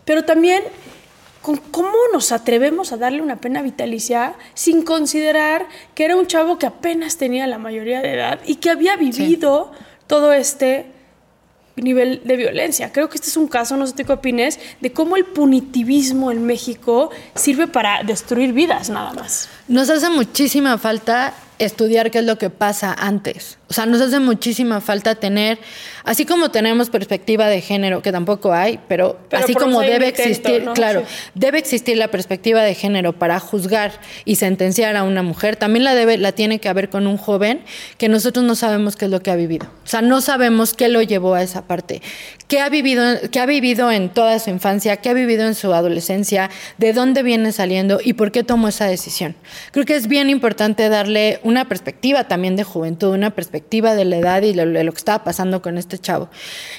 Pero 0.04 0.24
también, 0.24 0.62
con 1.44 1.58
¿cómo 1.58 1.92
nos 2.10 2.32
atrevemos 2.32 2.92
a 2.92 2.96
darle 2.96 3.20
una 3.20 3.36
pena 3.36 3.60
vitalicia 3.60 4.32
sin 4.54 4.80
considerar 4.80 5.68
que 5.94 6.06
era 6.06 6.16
un 6.16 6.26
chavo 6.26 6.58
que 6.58 6.64
apenas 6.64 7.18
tenía 7.18 7.46
la 7.46 7.58
mayoría 7.58 8.00
de 8.00 8.14
edad 8.14 8.40
y 8.46 8.54
que 8.54 8.70
había 8.70 8.96
vivido 8.96 9.70
todo 10.06 10.32
este 10.32 10.86
nivel 11.76 12.22
de 12.24 12.36
violencia. 12.36 12.92
Creo 12.92 13.10
que 13.10 13.16
este 13.16 13.28
es 13.28 13.36
un 13.36 13.48
caso, 13.48 13.76
no 13.76 13.86
sé 13.86 13.92
tú 13.92 14.04
qué 14.06 14.14
opines, 14.14 14.58
de 14.80 14.94
cómo 14.94 15.16
el 15.16 15.26
punitivismo 15.26 16.32
en 16.32 16.46
México 16.46 17.10
sirve 17.34 17.66
para 17.66 18.02
destruir 18.04 18.54
vidas 18.54 18.88
nada 18.88 19.12
más. 19.12 19.50
Nos 19.68 19.90
hace 19.90 20.08
muchísima 20.08 20.78
falta 20.78 21.34
estudiar 21.58 22.10
qué 22.10 22.20
es 22.20 22.24
lo 22.24 22.38
que 22.38 22.48
pasa 22.48 22.94
antes. 22.98 23.58
O 23.66 23.72
sea, 23.72 23.86
nos 23.86 24.00
hace 24.02 24.20
muchísima 24.20 24.82
falta 24.82 25.14
tener, 25.14 25.58
así 26.04 26.26
como 26.26 26.50
tenemos 26.50 26.90
perspectiva 26.90 27.48
de 27.48 27.62
género, 27.62 28.02
que 28.02 28.12
tampoco 28.12 28.52
hay, 28.52 28.78
pero, 28.88 29.18
Pero 29.30 29.42
así 29.42 29.54
como 29.54 29.80
debe 29.80 30.08
intento, 30.08 30.22
existir, 30.22 30.64
¿no? 30.64 30.74
claro, 30.74 31.00
Sí. 31.00 31.30
debe 31.34 31.58
existir 31.58 31.96
la 31.96 32.08
perspectiva 32.08 32.62
de 32.62 32.74
género 32.74 33.14
para 33.14 33.40
juzgar 33.40 33.92
y 34.26 34.36
sentenciar 34.36 34.96
a 34.96 35.02
una 35.02 35.22
mujer, 35.22 35.56
también 35.56 35.82
la 35.84 35.94
debe, 35.94 36.18
la 36.18 36.32
tiene 36.32 36.58
que 36.58 36.68
haber 36.68 36.90
con 36.90 37.06
un 37.06 37.16
joven 37.16 37.62
que 37.96 38.10
nosotros 38.10 38.44
no 38.44 38.54
sabemos 38.54 38.96
qué 38.96 39.06
es 39.06 39.10
lo 39.10 39.22
que 39.22 39.30
ha 39.30 39.36
vivido. 39.36 39.66
O 39.82 39.86
sea, 39.86 40.02
no 40.02 40.20
sabemos 40.20 40.74
qué 40.74 40.88
lo 40.88 41.00
llevó 41.00 41.34
a 41.34 41.42
esa 41.42 41.66
parte. 41.66 42.02
¿Qué 42.48 42.60
ha 42.60 42.68
vivido, 42.68 43.02
qué 43.32 43.40
ha 43.40 43.46
vivido 43.46 43.90
en 43.90 44.10
toda 44.10 44.38
su 44.40 44.50
infancia? 44.50 44.98
¿Qué 44.98 45.08
ha 45.08 45.14
vivido 45.14 45.46
en 45.46 45.54
su 45.54 45.72
adolescencia? 45.72 46.50
¿De 46.76 46.92
dónde 46.92 47.22
viene 47.22 47.50
saliendo? 47.50 47.98
¿Y 48.04 48.12
por 48.12 48.30
qué 48.30 48.42
tomó 48.44 48.68
esa 48.68 48.84
decisión? 48.84 49.34
Creo 49.72 49.86
que 49.86 49.96
es 49.96 50.06
bien 50.06 50.28
importante 50.28 50.90
darle 50.90 51.40
una 51.42 51.66
perspectiva 51.66 52.24
también 52.24 52.56
de 52.56 52.64
juventud, 52.64 53.08
una 53.14 53.30
perspectiva 53.30 53.53
de 53.60 54.04
la 54.04 54.16
edad 54.16 54.42
y 54.42 54.54
lo, 54.54 54.66
de 54.66 54.84
lo 54.84 54.92
que 54.92 54.98
estaba 54.98 55.24
pasando 55.24 55.62
con 55.62 55.78
este 55.78 55.98
chavo. 55.98 56.28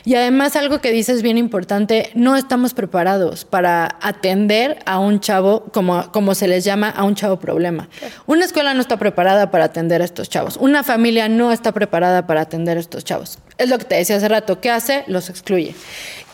Y 0.03 0.15
además 0.15 0.55
algo 0.55 0.79
que 0.81 0.91
dices 0.91 1.21
bien 1.21 1.37
importante, 1.37 2.11
no 2.15 2.35
estamos 2.35 2.73
preparados 2.73 3.45
para 3.45 3.97
atender 4.01 4.79
a 4.85 4.99
un 4.99 5.19
chavo, 5.19 5.65
como, 5.73 6.11
como 6.11 6.35
se 6.35 6.47
les 6.47 6.63
llama, 6.63 6.89
a 6.89 7.03
un 7.03 7.15
chavo 7.15 7.39
problema. 7.39 7.89
Una 8.25 8.45
escuela 8.45 8.73
no 8.73 8.81
está 8.81 8.97
preparada 8.97 9.51
para 9.51 9.65
atender 9.65 10.01
a 10.01 10.05
estos 10.05 10.29
chavos. 10.29 10.57
Una 10.57 10.83
familia 10.83 11.29
no 11.29 11.51
está 11.51 11.71
preparada 11.71 12.27
para 12.27 12.41
atender 12.41 12.77
a 12.77 12.79
estos 12.79 13.03
chavos. 13.03 13.39
Es 13.57 13.69
lo 13.69 13.77
que 13.77 13.85
te 13.85 13.95
decía 13.95 14.17
hace 14.17 14.27
rato, 14.27 14.59
¿qué 14.59 14.69
hace? 14.71 15.03
Los 15.07 15.29
excluye. 15.29 15.75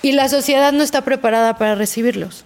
Y 0.01 0.13
la 0.13 0.29
sociedad 0.29 0.71
no 0.71 0.83
está 0.83 1.03
preparada 1.03 1.57
para 1.57 1.75
recibirlos. 1.75 2.45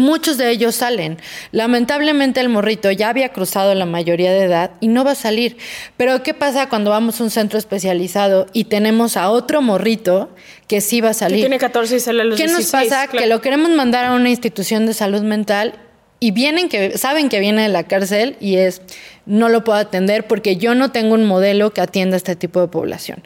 Muchos 0.00 0.38
de 0.38 0.50
ellos 0.50 0.74
salen. 0.76 1.18
Lamentablemente 1.52 2.40
el 2.40 2.48
morrito 2.48 2.90
ya 2.90 3.10
había 3.10 3.28
cruzado 3.30 3.74
la 3.74 3.86
mayoría 3.86 4.32
de 4.32 4.44
edad 4.44 4.70
y 4.80 4.88
no 4.88 5.04
va 5.04 5.12
a 5.12 5.14
salir. 5.14 5.56
Pero 5.96 6.22
¿qué 6.22 6.34
pasa 6.34 6.68
cuando 6.68 6.90
vamos 6.90 7.20
a 7.20 7.24
un 7.24 7.30
centro 7.30 7.58
especializado 7.58 8.46
y 8.52 8.64
tenemos 8.64 9.16
a 9.16 9.30
otro 9.30 9.60
morrito 9.62 10.30
que 10.66 10.80
sí 10.80 11.00
va 11.00 11.08
a 11.08 11.12
Que 11.12 11.18
salir? 11.18 11.40
tiene 11.40 11.58
14 11.58 11.96
y 11.96 12.00
sale 12.00 12.22
a 12.22 12.24
los 12.24 12.36
¿Qué 12.38 12.44
16. 12.46 12.72
nos 12.72 12.90
pasa? 12.90 13.06
claro. 13.08 13.22
Que 13.24 13.28
lo 13.28 13.40
queremos 13.40 13.70
mandar 13.70 14.06
a 14.06 14.14
una 14.14 14.30
institución 14.30 14.86
de 14.86 14.94
salud 14.94 15.20
mental 15.22 15.74
y 16.18 16.30
vienen 16.32 16.68
que 16.68 16.96
saben 16.98 17.28
que 17.28 17.40
viene 17.40 17.62
de 17.62 17.68
la 17.68 17.84
cárcel 17.84 18.36
y 18.40 18.56
es 18.56 18.82
no 19.26 19.48
lo 19.48 19.64
puedo 19.64 19.78
atender 19.78 20.26
porque 20.26 20.56
yo 20.56 20.74
no 20.74 20.92
tengo 20.92 21.14
un 21.14 21.24
modelo 21.24 21.72
que 21.72 21.80
atienda 21.80 22.16
a 22.16 22.18
este 22.18 22.36
tipo 22.36 22.60
de 22.60 22.68
población. 22.68 23.22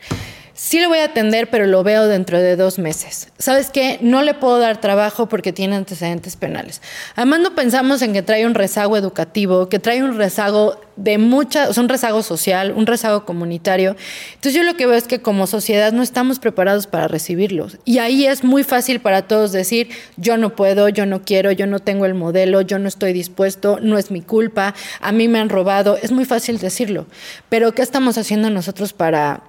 Sí 0.57 0.81
lo 0.81 0.89
voy 0.89 0.99
a 0.99 1.07
atender, 1.07 1.51
pero 1.51 1.67
lo 1.67 1.83
veo 1.83 2.07
dentro 2.07 2.39
de 2.39 2.55
dos 2.55 2.79
meses. 2.79 3.29
¿Sabes 3.39 3.71
qué? 3.71 3.99
No 4.01 4.23
le 4.23 4.35
puedo 4.35 4.61
dar 4.61 4.81
trabajo 4.81 5.29
porque 5.29 5.53
tiene 5.53 5.75
antecedentes 5.75 6.37
penales. 6.37 6.81
Además, 7.17 7.41
no 7.41 7.57
pensamos 7.57 8.03
en 8.03 8.13
que 8.13 8.23
trae 8.23 8.47
un 8.47 8.55
rezago 8.55 8.97
educativo, 8.97 9.69
que 9.69 9.81
trae 9.81 10.05
un 10.05 10.17
rezago 10.17 10.81
de 10.95 11.19
mucha, 11.19 11.69
o 11.69 11.73
sea, 11.73 11.83
un 11.83 11.89
rezago 11.89 12.23
social, 12.23 12.73
un 12.77 12.87
rezago 12.87 13.25
comunitario. 13.25 13.97
Entonces, 14.35 14.55
yo 14.55 14.63
lo 14.63 14.77
que 14.77 14.87
veo 14.87 14.97
es 14.97 15.09
que 15.09 15.21
como 15.21 15.49
sociedad 15.49 15.93
no 15.93 16.05
estamos 16.05 16.39
preparados 16.39 16.87
para 16.87 17.09
recibirlos. 17.09 17.79
Y 17.85 17.99
ahí 17.99 18.25
es 18.25 18.45
muy 18.45 18.63
fácil 18.63 19.01
para 19.01 19.23
todos 19.23 19.51
decir, 19.51 19.89
yo 20.17 20.37
no 20.37 20.55
puedo, 20.55 20.89
yo 20.89 21.05
no 21.05 21.23
quiero, 21.23 21.51
yo 21.51 21.67
no 21.67 21.81
tengo 21.81 22.07
el 22.07 22.15
modelo, 22.15 22.61
yo 22.61 22.79
no 22.79 22.87
estoy 22.87 23.13
dispuesto, 23.13 23.81
no 23.83 23.99
es 23.99 24.13
mi 24.13 24.21
culpa, 24.21 24.73
a 25.01 25.11
mí 25.11 25.27
me 25.27 25.41
han 25.41 25.49
robado. 25.49 25.99
Es 26.01 26.13
muy 26.13 26.25
fácil 26.25 26.59
decirlo. 26.59 27.07
Pero, 27.49 27.75
¿qué 27.75 27.83
estamos 27.83 28.19
haciendo 28.19 28.51
nosotros 28.51 28.93
para 28.93 29.43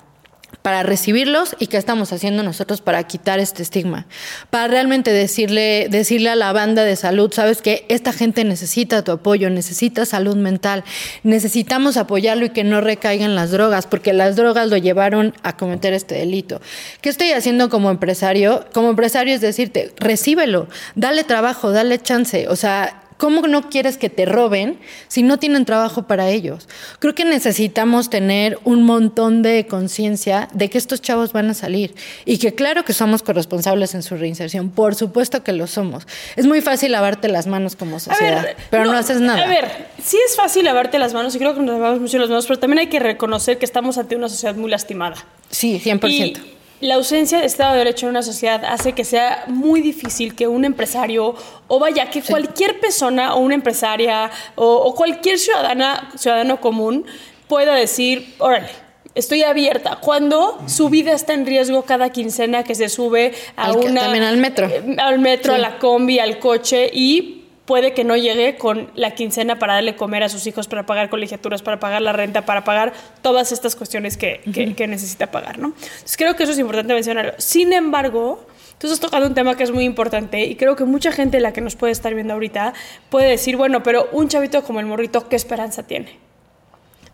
para 0.62 0.84
recibirlos 0.84 1.56
y 1.60 1.68
qué 1.68 1.78
estamos 1.78 2.12
haciendo 2.14 2.44
nosotros 2.44 2.82
para 2.82 3.04
quitar 3.04 3.40
este 3.40 3.64
estigma, 3.64 4.06
para 4.50 4.68
realmente 4.68 5.12
decirle, 5.12 5.88
decirle 5.90 6.30
a 6.30 6.36
la 6.36 6.54
banda 6.54 6.84
de 6.84 6.96
salud, 6.96 7.32
sabes 7.34 7.62
que 7.62 7.86
esta 7.90 8.14
gente 8.14 8.44
necesita 8.44 9.04
tu 9.04 9.12
apoyo, 9.12 9.50
necesita 9.50 10.06
salud 10.06 10.36
mental, 10.36 10.84
necesitamos 11.24 11.98
apoyarlo 11.98 12.46
y 12.46 12.50
que 12.50 12.64
no 12.64 12.82
recaiga 12.82 13.26
en 13.26 13.36
las 13.36 13.52
drogas, 13.52 13.88
porque 13.88 14.14
las 14.14 14.36
drogas 14.36 14.70
lo 14.70 14.78
llevaron 14.78 15.34
a 15.44 15.58
cometer 15.58 15.94
este 15.94 16.16
delito. 16.16 16.62
¿Qué 17.02 17.10
estoy 17.10 17.32
haciendo 17.32 17.70
como 17.70 17.92
empresario? 17.92 18.66
Como 18.74 18.90
empresario 18.90 19.34
es 19.34 19.42
decirte, 19.42 19.94
recíbelo, 19.98 20.68
dale 20.96 21.24
trabajo, 21.24 21.72
dale 21.72 22.00
chance, 22.00 22.48
o 22.48 22.56
sea, 22.56 23.05
¿Cómo 23.18 23.48
no 23.48 23.70
quieres 23.70 23.98
que 23.98 24.10
te 24.10 24.26
roben 24.26 24.78
si 25.08 25.24
no 25.24 25.40
tienen 25.40 25.66
trabajo 25.66 26.04
para 26.04 26.30
ellos? 26.30 26.68
Creo 27.00 27.16
que 27.16 27.24
necesitamos 27.24 28.10
tener 28.10 28.60
un 28.64 28.84
montón 28.84 29.42
de 29.42 29.68
conciencia 29.68 30.50
de 30.54 30.70
que 30.70 30.78
estos 30.78 31.02
chavos 31.02 31.32
van 31.32 31.50
a 31.50 31.54
salir 31.54 31.96
y 32.26 32.38
que 32.38 32.54
claro 32.54 32.84
que 32.84 32.94
somos 32.94 33.24
corresponsables 33.24 33.96
en 33.96 34.04
su 34.04 34.16
reinserción, 34.18 34.70
por 34.70 34.96
supuesto 34.96 35.44
que 35.44 35.54
lo 35.54 35.68
somos. 35.68 36.08
Es 36.36 36.46
muy 36.46 36.62
fácil 36.62 36.92
lavarte 36.92 37.28
las 37.28 37.48
manos 37.48 37.76
como 37.76 38.00
sociedad, 38.00 38.44
ver, 38.44 38.58
pero 38.70 38.86
no, 38.86 38.94
haces 38.94 39.22
nada. 39.22 39.44
A 39.44 39.48
ver, 39.48 39.88
sí 40.04 40.18
es 40.28 40.36
fácil 40.36 40.66
lavarte 40.66 41.00
las 41.00 41.14
manos 41.14 41.36
y 41.36 41.40
creo 41.40 41.54
que 41.54 41.62
nos 41.62 41.80
lavamos 41.80 42.02
mucho 42.02 42.18
las 42.18 42.30
manos, 42.30 42.46
pero 42.48 42.60
también 42.60 42.80
hay 42.80 42.88
que 42.88 43.00
reconocer 43.00 43.58
que 43.58 43.66
estamos 43.66 43.98
ante 43.98 44.16
una 44.16 44.30
sociedad 44.30 44.56
muy 44.56 44.70
lastimada. 44.70 45.16
Sí, 45.50 45.82
100%. 45.84 46.10
Y 46.10 46.55
la 46.86 46.96
ausencia 46.96 47.40
de 47.40 47.46
Estado 47.46 47.74
de 47.74 47.80
Derecho 47.80 48.06
en 48.06 48.12
una 48.12 48.22
sociedad 48.24 48.64
hace 48.66 48.94
que 48.94 49.04
sea 49.06 49.44
muy 49.48 49.82
difícil 49.82 50.36
que 50.36 50.48
un 50.48 50.66
empresario, 50.66 51.36
o 51.68 51.80
vaya, 51.80 52.10
que 52.10 52.22
cualquier 52.22 52.80
persona 52.80 53.36
o 53.36 53.40
una 53.40 53.56
empresaria 53.56 54.30
o, 54.56 54.66
o 54.76 54.96
cualquier 54.96 55.38
ciudadana, 55.40 56.10
ciudadano 56.18 56.60
común 56.62 57.06
pueda 57.48 57.76
decir, 57.76 58.36
órale, 58.40 58.70
estoy 59.14 59.44
abierta. 59.44 59.98
Cuando 60.02 60.60
su 60.68 60.90
vida 60.90 61.14
está 61.14 61.34
en 61.34 61.46
riesgo 61.46 61.84
cada 61.84 62.10
quincena 62.10 62.64
que 62.64 62.76
se 62.76 62.90
sube 62.90 63.34
a 63.56 63.66
Al 63.66 63.78
una... 63.78 64.02
también 64.02 64.24
al 64.24 64.38
metro. 64.38 64.68
eh, 64.68 64.96
al 64.98 65.20
metro, 65.20 65.54
Sí. 65.54 65.60
a 65.60 65.62
la 65.62 65.80
combi, 65.80 66.20
al 66.20 66.40
coche 66.40 66.90
y 66.94 67.35
puede 67.66 67.94
que 67.94 68.04
no 68.04 68.16
llegue 68.16 68.58
con 68.58 68.92
la 68.96 69.12
quincena 69.16 69.58
para 69.58 69.74
darle 69.76 69.96
comer 69.96 70.24
a 70.24 70.30
sus 70.30 70.46
hijos, 70.48 70.68
para 70.68 70.86
pagar 70.86 71.10
colegiaturas, 71.10 71.62
para 71.64 71.80
pagar 71.80 72.02
la 72.02 72.14
renta, 72.14 72.46
para 72.46 72.64
pagar 72.64 72.94
todas 73.22 73.52
estas 73.52 73.76
cuestiones 73.76 74.18
que, 74.18 74.42
que- 74.54 74.76
que 74.76 74.88
necesita 74.88 75.32
pagar, 75.32 75.58
¿no? 75.58 75.74
Entonces 75.82 76.16
creo 76.18 76.36
que 76.36 76.44
eso 76.44 76.52
es 76.52 76.60
importante 76.60 76.94
mencionarlo. 76.94 77.34
Sin 77.38 77.74
embargo, 77.74 78.46
tú 78.78 78.86
estás 78.88 79.00
tocando 79.00 79.28
un 79.28 79.34
tema 79.34 79.56
que 79.58 79.64
es 79.64 79.72
muy 79.72 79.84
importante 79.84 80.46
y 80.46 80.56
creo 80.56 80.76
que 80.76 80.84
mucha 80.86 81.12
gente, 81.12 81.40
la 81.40 81.54
que 81.54 81.62
nos 81.62 81.76
puede 81.76 81.92
estar 81.92 82.14
viendo 82.14 82.34
ahorita, 82.34 82.74
puede 83.10 83.30
decir, 83.30 83.58
bueno, 83.58 83.82
pero 83.82 84.10
un 84.12 84.28
chavito 84.28 84.64
como 84.64 84.80
el 84.80 84.86
morrito, 84.86 85.28
¿qué 85.28 85.36
esperanza 85.36 85.84
tiene? 85.88 86.20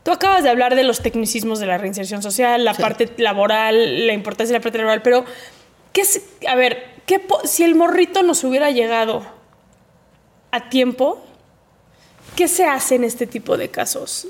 Tú 0.04 0.12
acabas 0.12 0.44
de 0.44 0.50
hablar 0.50 0.76
de 0.76 0.84
los 0.84 1.02
tecnicismos 1.02 1.60
de 1.60 1.68
la 1.68 1.78
reinserción 1.78 2.22
social, 2.24 2.66
la 2.66 2.74
parte 2.74 3.08
laboral, 3.18 4.08
la 4.08 4.14
importancia 4.14 4.52
de 4.54 4.60
la 4.60 4.64
parte 4.64 4.80
laboral, 4.80 5.02
pero 5.04 5.24
¿qué 5.94 6.02
es, 6.02 6.24
a 6.48 6.56
ver, 6.56 6.84
¿qué 7.06 7.22
si 7.46 7.64
el 7.64 7.76
morrito 7.76 8.24
nos 8.24 8.44
hubiera 8.44 8.72
llegado 8.72 9.24
a 10.52 10.70
tiempo, 10.70 11.24
¿qué 12.36 12.48
se 12.48 12.66
hace 12.66 12.96
en 12.96 13.04
este 13.04 13.28
tipo 13.28 13.58
de 13.58 13.70
casos? 13.70 14.28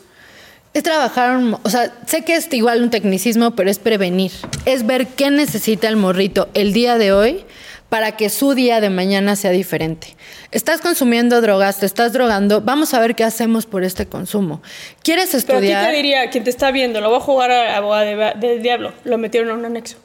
Es 0.73 0.83
trabajar, 0.83 1.39
o 1.63 1.69
sea, 1.69 1.93
sé 2.07 2.23
que 2.23 2.35
es 2.35 2.51
igual 2.53 2.81
un 2.81 2.89
tecnicismo, 2.89 3.51
pero 3.55 3.69
es 3.69 3.77
prevenir. 3.79 4.31
Es 4.65 4.85
ver 4.85 5.07
qué 5.07 5.29
necesita 5.29 5.87
el 5.89 5.97
morrito 5.97 6.47
el 6.53 6.71
día 6.71 6.97
de 6.97 7.11
hoy 7.11 7.43
para 7.89 8.15
que 8.15 8.29
su 8.29 8.53
día 8.53 8.79
de 8.79 8.89
mañana 8.89 9.35
sea 9.35 9.51
diferente. 9.51 10.15
Estás 10.51 10.79
consumiendo 10.79 11.41
drogas, 11.41 11.79
te 11.79 11.85
estás 11.85 12.13
drogando, 12.13 12.61
vamos 12.61 12.93
a 12.93 13.01
ver 13.01 13.15
qué 13.15 13.25
hacemos 13.25 13.65
por 13.65 13.83
este 13.83 14.05
consumo. 14.05 14.61
¿Quieres 15.03 15.31
Pero 15.31 15.57
aquí 15.57 15.67
estudiar? 15.67 15.89
te 15.89 15.95
diría, 15.97 16.29
quien 16.29 16.45
te 16.45 16.49
está 16.49 16.71
viendo, 16.71 17.01
lo 17.01 17.11
va 17.11 17.17
a 17.17 17.21
jugar 17.21 17.51
a 17.51 17.75
abogado 17.75 18.05
de- 18.05 18.33
del 18.47 18.61
diablo, 18.61 18.93
lo 19.03 19.17
metieron 19.17 19.49
a 19.49 19.55
un 19.55 19.65
anexo. 19.65 19.97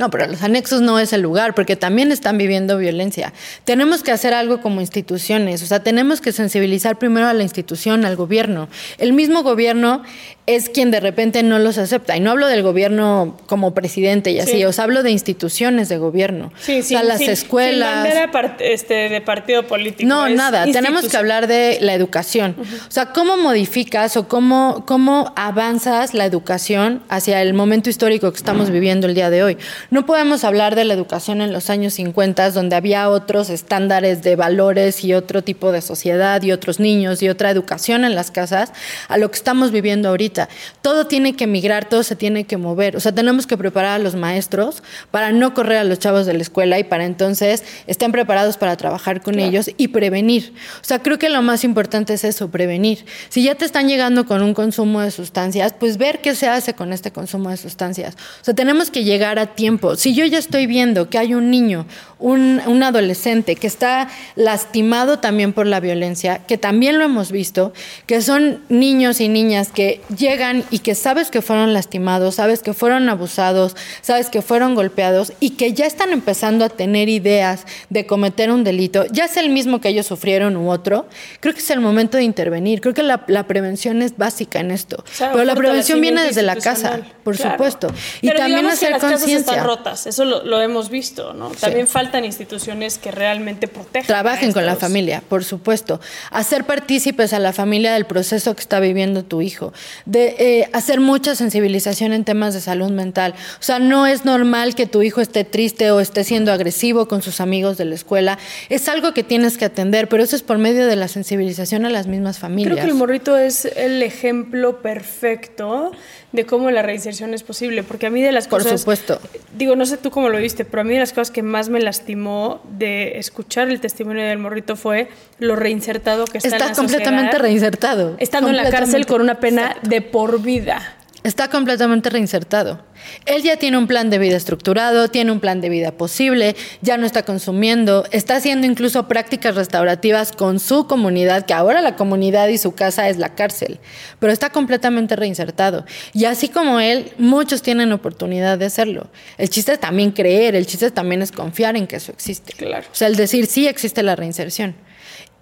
No, 0.00 0.10
pero 0.10 0.26
los 0.26 0.42
anexos 0.42 0.80
no 0.80 0.98
es 0.98 1.12
el 1.12 1.20
lugar, 1.20 1.54
porque 1.54 1.76
también 1.76 2.10
están 2.10 2.38
viviendo 2.38 2.76
violencia. 2.78 3.32
Tenemos 3.64 4.02
que 4.02 4.10
hacer 4.10 4.34
algo 4.34 4.60
como 4.60 4.80
instituciones, 4.80 5.62
o 5.62 5.66
sea, 5.66 5.82
tenemos 5.82 6.20
que 6.22 6.32
sensibilizar 6.32 6.98
primero 6.98 7.28
a 7.28 7.34
la 7.34 7.42
institución, 7.42 8.04
al 8.06 8.16
gobierno. 8.16 8.68
El 8.98 9.12
mismo 9.12 9.42
gobierno 9.42 10.02
es 10.46 10.68
quien 10.68 10.90
de 10.90 10.98
repente 10.98 11.42
no 11.44 11.58
los 11.60 11.78
acepta. 11.78 12.16
Y 12.16 12.20
no 12.20 12.30
hablo 12.32 12.48
del 12.48 12.62
gobierno 12.62 13.36
como 13.46 13.72
presidente 13.72 14.32
y 14.32 14.40
así, 14.40 14.52
Sí. 14.52 14.64
os 14.64 14.80
hablo 14.80 15.02
de 15.04 15.10
instituciones 15.12 15.88
de 15.88 15.98
gobierno. 15.98 16.50
Sí, 16.58 16.80
o 16.80 16.82
sea, 16.82 17.04
las 17.04 17.20
escuelas. 17.20 17.88
Sin 17.92 18.02
bandera 18.02 18.32
part- 18.32 18.56
este, 18.60 18.94
de 19.10 19.20
partido 19.20 19.66
político. 19.68 20.08
No, 20.08 20.28
nada. 20.30 20.64
Tenemos 20.64 21.06
que 21.08 21.16
hablar 21.16 21.46
de 21.46 21.78
la 21.82 21.94
educación. 21.94 22.56
O 22.88 22.90
sea, 22.90 23.12
¿cómo 23.12 23.36
modificas 23.36 24.16
o 24.16 24.26
cómo, 24.26 24.84
cómo 24.86 25.32
avanzas 25.36 26.14
la 26.14 26.24
educación 26.24 27.02
hacia 27.08 27.42
el 27.42 27.54
momento 27.54 27.88
histórico 27.90 28.32
que 28.32 28.38
estamos 28.38 28.70
viviendo 28.70 29.06
el 29.06 29.14
día 29.14 29.30
de 29.30 29.44
hoy? 29.44 29.58
No 29.90 30.06
podemos 30.06 30.44
hablar 30.44 30.76
de 30.76 30.84
la 30.84 30.94
educación 30.94 31.40
en 31.40 31.52
los 31.52 31.68
años 31.68 31.94
50, 31.94 32.52
donde 32.52 32.76
había 32.76 33.08
otros 33.08 33.50
estándares 33.50 34.22
de 34.22 34.36
valores 34.36 35.02
y 35.02 35.14
otro 35.14 35.42
tipo 35.42 35.72
de 35.72 35.80
sociedad 35.80 36.40
y 36.42 36.52
otros 36.52 36.78
niños 36.78 37.24
y 37.24 37.28
otra 37.28 37.50
educación 37.50 38.04
en 38.04 38.14
las 38.14 38.30
casas, 38.30 38.72
a 39.08 39.18
lo 39.18 39.28
que 39.32 39.36
estamos 39.36 39.72
viviendo 39.72 40.08
ahorita. 40.08 40.48
Todo 40.80 41.08
tiene 41.08 41.34
que 41.34 41.48
migrar, 41.48 41.88
todo 41.88 42.04
se 42.04 42.14
tiene 42.14 42.44
que 42.44 42.56
mover. 42.56 42.94
O 42.94 43.00
sea, 43.00 43.12
tenemos 43.12 43.48
que 43.48 43.56
preparar 43.56 43.94
a 43.96 43.98
los 43.98 44.14
maestros 44.14 44.84
para 45.10 45.32
no 45.32 45.54
correr 45.54 45.78
a 45.78 45.84
los 45.84 45.98
chavos 45.98 46.24
de 46.24 46.34
la 46.34 46.42
escuela 46.42 46.78
y 46.78 46.84
para 46.84 47.04
entonces 47.04 47.64
estén 47.88 48.12
preparados 48.12 48.58
para 48.58 48.76
trabajar 48.76 49.22
con 49.22 49.40
ellos 49.40 49.72
y 49.76 49.88
prevenir. 49.88 50.54
O 50.80 50.84
sea, 50.84 51.00
creo 51.00 51.18
que 51.18 51.30
lo 51.30 51.42
más 51.42 51.64
importante 51.64 52.14
es 52.14 52.22
eso, 52.22 52.48
prevenir. 52.48 53.04
Si 53.28 53.42
ya 53.42 53.56
te 53.56 53.64
están 53.64 53.88
llegando 53.88 54.24
con 54.24 54.40
un 54.40 54.54
consumo 54.54 55.00
de 55.00 55.10
sustancias, 55.10 55.74
pues 55.76 55.96
ver 55.96 56.20
qué 56.20 56.36
se 56.36 56.46
hace 56.46 56.74
con 56.74 56.92
este 56.92 57.10
consumo 57.10 57.50
de 57.50 57.56
sustancias. 57.56 58.14
O 58.40 58.44
sea, 58.44 58.54
tenemos 58.54 58.92
que 58.92 59.02
llegar 59.02 59.40
a 59.40 59.46
tiempo. 59.46 59.79
Si 59.96 60.14
yo 60.14 60.24
ya 60.26 60.38
estoy 60.38 60.66
viendo 60.66 61.08
que 61.08 61.18
hay 61.18 61.34
un 61.34 61.50
niño, 61.50 61.86
un, 62.18 62.60
un 62.66 62.82
adolescente 62.82 63.56
que 63.56 63.66
está 63.66 64.08
lastimado 64.36 65.18
también 65.20 65.52
por 65.52 65.66
la 65.66 65.80
violencia, 65.80 66.40
que 66.46 66.58
también 66.58 66.98
lo 66.98 67.04
hemos 67.04 67.30
visto, 67.32 67.72
que 68.06 68.20
son 68.20 68.60
niños 68.68 69.20
y 69.20 69.28
niñas 69.28 69.68
que 69.72 70.00
llegan 70.16 70.64
y 70.70 70.80
que 70.80 70.94
sabes 70.94 71.30
que 71.30 71.40
fueron 71.40 71.72
lastimados, 71.72 72.34
sabes 72.34 72.62
que 72.62 72.74
fueron 72.74 73.08
abusados, 73.08 73.76
sabes 74.02 74.28
que 74.28 74.42
fueron 74.42 74.74
golpeados 74.74 75.32
y 75.40 75.50
que 75.50 75.72
ya 75.72 75.86
están 75.86 76.12
empezando 76.12 76.64
a 76.64 76.68
tener 76.68 77.08
ideas 77.08 77.64
de 77.88 78.04
cometer 78.06 78.50
un 78.50 78.64
delito, 78.64 79.04
ya 79.12 79.28
sea 79.28 79.42
el 79.42 79.50
mismo 79.50 79.80
que 79.80 79.88
ellos 79.88 80.06
sufrieron 80.06 80.56
u 80.56 80.70
otro, 80.70 81.06
creo 81.40 81.54
que 81.54 81.60
es 81.60 81.70
el 81.70 81.80
momento 81.80 82.16
de 82.16 82.24
intervenir. 82.24 82.80
Creo 82.80 82.94
que 82.94 83.02
la, 83.02 83.24
la 83.28 83.46
prevención 83.46 84.02
es 84.02 84.16
básica 84.16 84.60
en 84.60 84.70
esto. 84.70 85.04
sea, 85.12 85.32
Pero 85.32 85.44
la 85.44 85.54
prevención 85.54 86.00
viene 86.00 86.22
desde 86.24 86.42
la 86.42 86.56
casa, 86.56 87.00
por 87.24 87.36
Claro. 87.36 87.52
supuesto. 87.52 87.86
Y 88.22 88.26
Pero 88.28 88.40
también 88.40 88.66
hacer 88.66 88.98
conciencia. 88.98 89.62
Rotas, 89.70 90.06
eso 90.06 90.24
lo, 90.24 90.44
lo 90.44 90.60
hemos 90.60 90.90
visto, 90.90 91.32
¿no? 91.32 91.50
También 91.50 91.86
faltan 91.86 92.24
instituciones 92.24 92.98
que 92.98 93.10
realmente 93.12 93.68
protejan. 93.68 94.06
Trabajen 94.06 94.52
con 94.52 94.66
la 94.66 94.74
familia, 94.74 95.22
por 95.28 95.44
supuesto. 95.44 96.00
Hacer 96.30 96.64
partícipes 96.64 97.32
a 97.32 97.38
la 97.38 97.52
familia 97.52 97.92
del 97.92 98.04
proceso 98.04 98.54
que 98.54 98.60
está 98.60 98.80
viviendo 98.80 99.22
tu 99.22 99.42
hijo. 99.42 99.72
De 100.06 100.34
eh, 100.38 100.70
hacer 100.72 100.98
mucha 101.00 101.34
sensibilización 101.36 102.12
en 102.12 102.24
temas 102.24 102.52
de 102.54 102.60
salud 102.60 102.90
mental. 102.90 103.34
O 103.60 103.62
sea, 103.62 103.78
no 103.78 104.06
es 104.06 104.24
normal 104.24 104.74
que 104.74 104.86
tu 104.86 105.02
hijo 105.02 105.20
esté 105.20 105.44
triste 105.44 105.90
o 105.92 106.00
esté 106.00 106.24
siendo 106.24 106.52
agresivo 106.52 107.06
con 107.06 107.22
sus 107.22 107.40
amigos 107.40 107.78
de 107.78 107.84
la 107.84 107.94
escuela. 107.94 108.38
Es 108.68 108.88
algo 108.88 109.14
que 109.14 109.22
tienes 109.22 109.56
que 109.56 109.66
atender, 109.66 110.08
pero 110.08 110.22
eso 110.24 110.34
es 110.34 110.42
por 110.42 110.58
medio 110.58 110.86
de 110.86 110.96
la 110.96 111.06
sensibilización 111.06 111.86
a 111.86 111.90
las 111.90 112.06
mismas 112.08 112.38
familias. 112.38 112.72
Creo 112.72 112.84
que 112.84 112.90
el 112.90 112.96
morrito 112.96 113.36
es 113.36 113.64
el 113.64 114.02
ejemplo 114.02 114.82
perfecto 114.82 115.92
de 116.32 116.46
cómo 116.46 116.70
la 116.70 116.82
reinserción 116.82 117.34
es 117.34 117.42
posible, 117.42 117.82
porque 117.82 118.06
a 118.06 118.10
mí 118.10 118.22
de 118.22 118.32
las 118.32 118.46
Por 118.46 118.62
cosas... 118.62 118.80
supuesto. 118.80 119.20
Digo, 119.60 119.76
no 119.76 119.84
sé 119.84 119.98
tú 119.98 120.10
cómo 120.10 120.30
lo 120.30 120.38
viste, 120.38 120.64
pero 120.64 120.80
a 120.80 120.84
mí 120.84 120.94
de 120.94 121.00
las 121.00 121.12
cosas 121.12 121.30
que 121.30 121.42
más 121.42 121.68
me 121.68 121.80
lastimó 121.80 122.62
de 122.78 123.18
escuchar 123.18 123.68
el 123.68 123.78
testimonio 123.78 124.24
del 124.24 124.38
morrito 124.38 124.74
fue 124.74 125.08
lo 125.38 125.54
reinsertado 125.54 126.24
que 126.24 126.38
está, 126.38 126.56
en 126.56 126.58
la 126.60 126.72
completamente 126.72 127.32
sociedad, 127.32 127.42
reinsertado. 127.42 128.16
Estando 128.18 128.48
en 128.48 128.56
la 128.56 128.70
cárcel 128.70 129.04
con 129.04 129.20
una 129.20 129.38
pena 129.38 129.66
Exacto. 129.66 129.90
de 129.90 130.00
por 130.00 130.40
vida. 130.40 130.96
Está 131.22 131.48
completamente 131.48 132.08
reinsertado. 132.08 132.80
Él 133.26 133.42
ya 133.42 133.56
tiene 133.56 133.76
un 133.76 133.86
plan 133.86 134.08
de 134.08 134.18
vida 134.18 134.36
estructurado, 134.36 135.08
tiene 135.08 135.32
un 135.32 135.40
plan 135.40 135.60
de 135.60 135.68
vida 135.68 135.92
posible, 135.92 136.56
ya 136.80 136.96
no 136.96 137.06
está 137.06 137.24
consumiendo, 137.24 138.06
está 138.10 138.36
haciendo 138.36 138.66
incluso 138.66 139.06
prácticas 139.08 139.54
restaurativas 139.54 140.32
con 140.32 140.60
su 140.60 140.86
comunidad, 140.86 141.44
que 141.44 141.52
ahora 141.52 141.82
la 141.82 141.96
comunidad 141.96 142.48
y 142.48 142.58
su 142.58 142.74
casa 142.74 143.08
es 143.08 143.18
la 143.18 143.34
cárcel, 143.34 143.80
pero 144.18 144.32
está 144.32 144.50
completamente 144.50 145.16
reinsertado. 145.16 145.84
Y 146.12 146.24
así 146.24 146.48
como 146.48 146.80
él, 146.80 147.12
muchos 147.18 147.62
tienen 147.62 147.92
oportunidad 147.92 148.58
de 148.58 148.66
hacerlo. 148.66 149.08
El 149.36 149.50
chiste 149.50 149.72
es 149.72 149.80
también 149.80 150.12
creer, 150.12 150.54
el 150.54 150.66
chiste 150.66 150.90
también 150.90 151.22
es 151.22 151.32
confiar 151.32 151.76
en 151.76 151.86
que 151.86 151.96
eso 151.96 152.12
existe. 152.12 152.52
Claro. 152.54 152.86
O 152.90 152.94
sea, 152.94 153.08
el 153.08 153.16
decir 153.16 153.46
sí 153.46 153.66
existe 153.66 154.02
la 154.02 154.16
reinserción. 154.16 154.74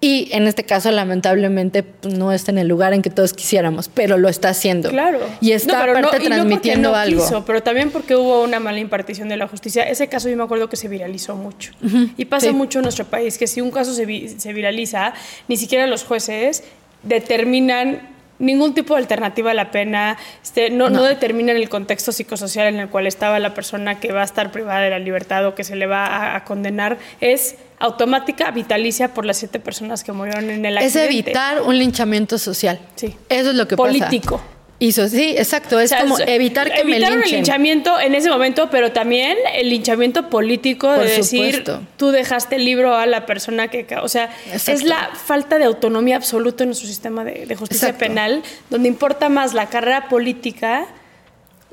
Y 0.01 0.29
en 0.31 0.47
este 0.47 0.63
caso, 0.63 0.89
lamentablemente, 0.91 1.83
pues, 1.83 2.13
no 2.17 2.31
está 2.31 2.51
en 2.51 2.57
el 2.57 2.69
lugar 2.69 2.93
en 2.93 3.01
que 3.01 3.09
todos 3.09 3.33
quisiéramos, 3.33 3.89
pero 3.89 4.17
lo 4.17 4.29
está 4.29 4.47
haciendo. 4.49 4.89
Claro. 4.89 5.19
Y 5.41 5.51
está 5.51 5.73
No, 5.73 5.79
pero 5.81 5.93
no- 5.99 6.07
aparte 6.07 6.23
y 6.23 6.27
transmitiendo 6.29 6.91
no 6.91 6.95
algo. 6.95 7.21
quiso, 7.21 7.43
pero 7.43 7.61
también 7.61 7.91
porque 7.91 8.15
hubo 8.15 8.41
una 8.43 8.61
mala 8.61 8.79
impartición 8.79 9.27
de 9.27 9.35
la 9.35 9.47
justicia. 9.49 9.83
Ese 9.83 10.07
caso 10.07 10.29
yo 10.29 10.37
me 10.37 10.43
acuerdo 10.43 10.69
que 10.69 10.77
se 10.77 10.87
viralizó 10.87 11.35
mucho. 11.35 11.73
Y 12.15 12.23
pasa 12.25 12.47
sí. 12.47 12.53
mucho 12.53 12.79
en 12.79 12.83
nuestro 12.83 13.03
país, 13.05 13.37
que 13.37 13.45
si 13.47 13.59
un 13.59 13.71
caso 13.71 13.93
se, 13.93 14.05
vi- 14.05 14.29
se 14.29 14.53
viraliza, 14.53 15.13
ni 15.49 15.57
siquiera 15.57 15.85
los 15.85 16.05
jueces 16.05 16.63
determinan 17.03 17.99
ningún 18.39 18.73
tipo 18.73 18.93
de 18.95 19.01
alternativa 19.01 19.51
a 19.51 19.53
la 19.53 19.69
pena, 19.69 20.15
este, 20.41 20.69
no, 20.69 20.89
no. 20.89 21.03
determinan 21.03 21.57
el 21.57 21.67
contexto 21.67 22.13
psicosocial 22.13 22.67
en 22.67 22.79
el 22.79 22.87
cual 22.87 23.05
estaba 23.05 23.37
la 23.39 23.53
persona 23.53 23.99
que 23.99 24.13
va 24.13 24.21
a 24.21 24.25
estar 24.25 24.51
privada 24.53 24.79
de 24.79 24.91
la 24.91 24.99
libertad 24.99 25.45
o 25.45 25.55
que 25.55 25.65
se 25.65 25.75
le 25.75 25.87
va 25.87 26.05
a, 26.05 26.35
a 26.37 26.43
condenar. 26.45 26.97
Es 27.19 27.57
automática, 27.79 28.51
vitalicia 28.51 29.13
por 29.13 29.25
las 29.25 29.37
siete 29.37 29.59
personas 29.59 30.03
que 30.03 30.11
murieron 30.11 30.49
en 30.49 30.65
el 30.65 30.77
Es 30.77 30.85
accidente. 30.95 31.13
evitar 31.13 31.61
un 31.61 31.77
linchamiento 31.77 32.37
social. 32.37 32.79
Sí. 32.95 33.15
Eso 33.29 33.49
es 33.51 33.55
lo 33.55 33.67
que 33.67 33.75
Político. 33.77 34.37
pasa. 34.37 34.49
Hizo, 34.81 35.09
sí, 35.09 35.35
exacto. 35.37 35.77
Es 35.77 35.91
O 35.91 35.95
sea, 35.95 36.01
como 36.03 36.17
es- 36.17 36.25
evitar 36.27 36.71
que 36.73 36.85
me 36.85 36.91
evitaron 36.93 37.15
el 37.17 37.19
linchen. 37.23 37.37
linchamiento 37.39 37.99
en 37.99 38.15
ese 38.15 38.29
momento, 38.29 38.69
pero 38.69 38.93
también 38.93 39.37
el 39.55 39.69
linchamiento 39.69 40.29
político 40.29 40.89
de 40.93 41.03
decir 41.17 41.55
supuesto. 41.55 41.81
tú 41.97 42.11
dejaste 42.11 42.55
el 42.55 42.63
libro 42.63 42.95
a 42.95 43.05
la 43.05 43.25
persona 43.25 43.67
que, 43.67 43.85
o 44.01 44.07
sea, 44.07 44.29
Exacto. 44.53 44.71
es 44.71 44.83
la 44.83 45.09
falta 45.15 45.57
de 45.59 45.65
autonomía 45.65 46.15
absoluta 46.15 46.63
en 46.63 46.69
nuestro 46.69 46.87
sistema 46.87 47.25
de, 47.25 47.45
de 47.45 47.55
justicia 47.57 47.89
Exacto. 47.89 48.05
penal, 48.07 48.41
donde 48.69 48.87
importa 48.87 49.27
más 49.27 49.53
la 49.53 49.67
carrera 49.67 50.07
política 50.07 50.87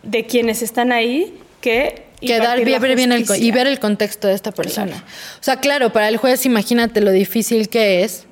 de 0.03 0.27
quienes 0.27 0.63
están 0.63 0.91
ahí 0.91 1.39
que 1.61 2.06
que 2.21 2.39
dar 2.39 2.59
impartir 2.59 2.73
la 2.73 2.79
ver 2.79 2.97
bien 2.97 3.13
el, 3.13 3.25
y 3.39 3.51
ver 3.51 3.67
el 3.67 3.79
contexto 3.79 4.29
de 4.29 4.35
esta 4.35 4.53
persona. 4.53 5.05
O 5.41 5.43
sea, 5.43 5.57
claro, 5.61 5.93
para 5.93 6.09
el 6.09 6.17
juez 6.17 6.47
imagínate 6.47 7.01
lo 7.01 7.11
difícil 7.11 7.69
que 7.69 8.05
es 8.05 8.25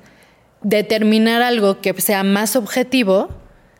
determinar 0.61 1.41
algo 1.41 1.81
que 1.81 1.93
sea 2.01 2.23
más 2.23 2.55
objetivo 2.55 3.29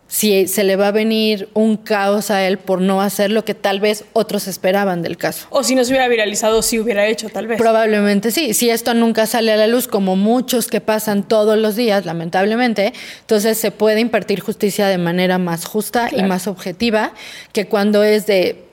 si 0.07 0.47
se 0.47 0.63
le 0.63 0.75
va 0.75 0.89
a 0.89 0.91
venir 0.91 1.49
un 1.55 1.77
caos 1.77 2.29
a 2.29 2.45
él 2.45 2.59
por 2.59 2.79
no 2.79 3.01
hacer 3.01 3.31
lo 3.31 3.43
que 3.43 3.55
tal 3.55 3.79
vez 3.79 4.05
otros 4.13 4.47
esperaban 4.47 5.01
del 5.01 5.17
caso. 5.17 5.47
O 5.49 5.63
si 5.63 5.73
no 5.73 5.83
se 5.83 5.91
hubiera 5.91 6.07
viralizado, 6.07 6.61
sí 6.61 6.79
hubiera 6.79 7.07
hecho, 7.07 7.29
tal 7.29 7.47
vez. 7.47 7.57
Probablemente 7.57 8.29
sí. 8.29 8.53
Si 8.53 8.69
esto 8.69 8.93
nunca 8.93 9.25
sale 9.25 9.51
a 9.51 9.57
la 9.57 9.65
luz, 9.65 9.87
como 9.87 10.15
muchos 10.15 10.67
que 10.67 10.79
pasan 10.79 11.27
todos 11.27 11.57
los 11.57 11.75
días, 11.75 12.05
lamentablemente, 12.05 12.93
entonces 13.21 13.57
se 13.57 13.71
puede 13.71 13.99
impartir 13.99 14.41
justicia 14.41 14.87
de 14.87 14.99
manera 14.99 15.39
más 15.39 15.65
justa 15.65 16.07
y 16.11 16.15
Claro. 16.15 16.27
más 16.27 16.45
objetiva 16.47 17.11
que 17.51 17.67
cuando 17.67 18.03
es 18.03 18.27
de 18.27 18.63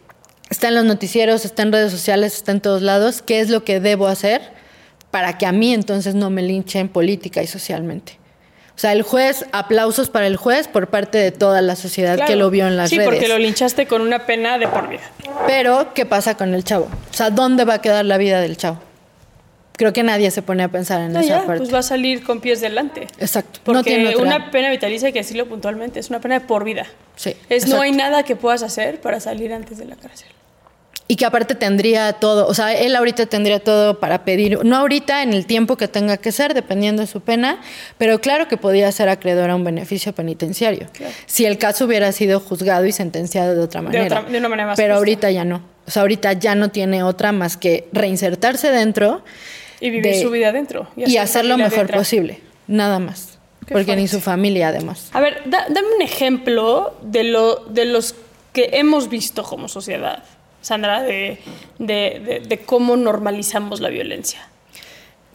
está 0.52 0.68
en 0.68 0.74
los 0.74 0.84
noticieros, 0.84 1.44
está 1.44 1.62
en 1.62 1.72
redes 1.72 1.90
sociales, 1.90 2.34
está 2.34 2.52
en 2.52 2.60
todos 2.60 2.82
lados, 2.82 3.22
¿qué 3.22 3.40
es 3.40 3.48
lo 3.50 3.64
que 3.64 3.80
debo 3.80 4.06
hacer 4.06 4.40
para 5.10 5.38
que 5.38 5.46
a 5.46 5.52
mí 5.52 5.72
entonces 5.74 6.14
no 6.14 6.30
me 6.30 6.42
linchen 6.42 6.88
política 6.88 7.42
y 7.42 7.46
socialmente? 7.46 8.18
O 8.74 8.78
sea, 8.78 8.92
el 8.92 9.02
juez, 9.02 9.46
aplausos 9.52 10.08
para 10.08 10.26
el 10.26 10.36
juez 10.36 10.68
por 10.68 10.88
parte 10.88 11.18
de 11.18 11.30
toda 11.30 11.60
la 11.62 11.74
sociedad 11.76 12.16
Claro. 12.16 12.30
que 12.30 12.36
lo 12.36 12.50
vio 12.50 12.66
en 12.66 12.76
las 12.76 12.90
sí, 12.90 12.96
redes. 12.96 13.10
porque 13.10 13.28
lo 13.28 13.38
linchaste 13.38 13.86
con 13.86 14.00
una 14.02 14.26
pena 14.26 14.58
de 14.58 14.66
por 14.68 14.88
vida. 14.88 15.02
Pero, 15.46 15.92
¿qué 15.94 16.06
pasa 16.06 16.36
con 16.36 16.54
el 16.54 16.64
chavo? 16.64 16.84
O 17.10 17.14
sea, 17.14 17.30
¿dónde 17.30 17.64
va 17.64 17.74
a 17.74 17.80
quedar 17.80 18.04
la 18.04 18.16
vida 18.18 18.40
del 18.40 18.56
chavo? 18.56 18.78
Creo 19.76 19.92
que 19.92 20.02
nadie 20.02 20.30
se 20.30 20.42
pone 20.42 20.62
a 20.62 20.68
pensar 20.68 21.00
en 21.00 21.12
No, 21.12 21.20
esa 21.20 21.28
ya, 21.40 21.46
parte. 21.46 21.58
pues 21.58 21.72
va 21.74 21.78
a 21.78 21.82
salir 21.82 22.22
con 22.22 22.40
pies 22.40 22.60
delante. 22.60 23.08
Exacto. 23.18 23.60
Porque 23.64 23.78
no 23.78 23.82
tiene 24.10 24.16
una 24.16 24.50
pena 24.50 24.70
vitalicia, 24.70 25.06
hay 25.06 25.12
que 25.12 25.20
decirlo 25.20 25.46
puntualmente, 25.46 25.98
es 25.98 26.10
una 26.10 26.20
pena 26.20 26.38
de 26.40 26.46
por 26.46 26.64
vida. 26.64 26.86
Sí, 27.16 27.34
Es 27.48 27.66
no 27.68 27.80
hay 27.80 27.92
nada 27.92 28.22
que 28.22 28.36
puedas 28.36 28.62
hacer 28.62 29.00
para 29.00 29.18
salir 29.20 29.52
antes 29.52 29.78
de 29.78 29.86
la 29.86 29.96
cárcel. 29.96 30.28
Y 31.08 31.16
que 31.16 31.26
aparte 31.26 31.54
tendría 31.54 32.12
todo, 32.14 32.46
o 32.46 32.54
sea, 32.54 32.72
él 32.74 32.94
ahorita 32.96 33.26
tendría 33.26 33.60
todo 33.60 33.98
para 33.98 34.24
pedir, 34.24 34.64
no 34.64 34.76
ahorita 34.76 35.22
en 35.22 35.32
el 35.34 35.46
tiempo 35.46 35.76
que 35.76 35.88
tenga 35.88 36.16
que 36.16 36.32
ser, 36.32 36.54
dependiendo 36.54 37.02
de 37.02 37.06
su 37.06 37.20
pena, 37.20 37.60
pero 37.98 38.20
claro 38.20 38.48
que 38.48 38.56
podía 38.56 38.90
ser 38.92 39.08
acreedor 39.08 39.50
a 39.50 39.56
un 39.56 39.64
beneficio 39.64 40.14
penitenciario. 40.14 40.86
Claro. 40.92 41.12
Si 41.26 41.44
el 41.44 41.58
caso 41.58 41.84
hubiera 41.86 42.12
sido 42.12 42.40
juzgado 42.40 42.86
y 42.86 42.92
sentenciado 42.92 43.54
de 43.54 43.60
otra 43.60 43.82
manera. 43.82 44.04
otra- 44.04 44.22
de 44.22 44.38
una 44.38 44.48
manera 44.48 44.68
más 44.68 44.76
Pero 44.76 44.94
justa. 44.94 44.98
ahorita 44.98 45.30
ya 45.32 45.44
no. 45.44 45.62
O 45.86 45.90
sea, 45.90 46.02
ahorita 46.02 46.32
ya 46.34 46.54
no 46.54 46.70
tiene 46.70 47.02
otra 47.02 47.32
más 47.32 47.56
que 47.56 47.88
reinsertarse 47.92 48.70
dentro 48.70 49.22
Y 49.82 49.90
vivir 49.90 50.14
de- 50.14 50.22
su 50.22 50.30
vida 50.30 50.48
adentro. 50.48 50.88
y, 50.96 51.16
hacer 51.16 51.44
lo 51.44 51.58
mejor 51.58 51.90
posible. 51.90 52.40
Nada 52.66 52.98
más. 52.98 53.38
Qué 53.66 53.74
Porque 53.74 53.96
ni 53.96 54.08
su 54.08 54.20
familia, 54.20 54.68
además. 54.68 55.08
A 55.12 55.20
ver, 55.20 55.42
da- 55.46 55.66
dame 55.68 55.88
un 55.96 56.02
ejemplo 56.02 56.94
de, 57.02 57.24
lo, 57.24 57.56
de 57.66 57.84
los 57.84 58.14
que 58.52 58.70
hemos 58.74 59.08
visto 59.08 59.42
como 59.42 59.68
sociedad. 59.68 60.22
Sandra, 60.60 61.02
de, 61.02 61.38
de, 61.78 62.42
de 62.46 62.58
cómo 62.58 62.96
normalizamos 62.96 63.80
la 63.80 63.88
violencia? 63.88 64.40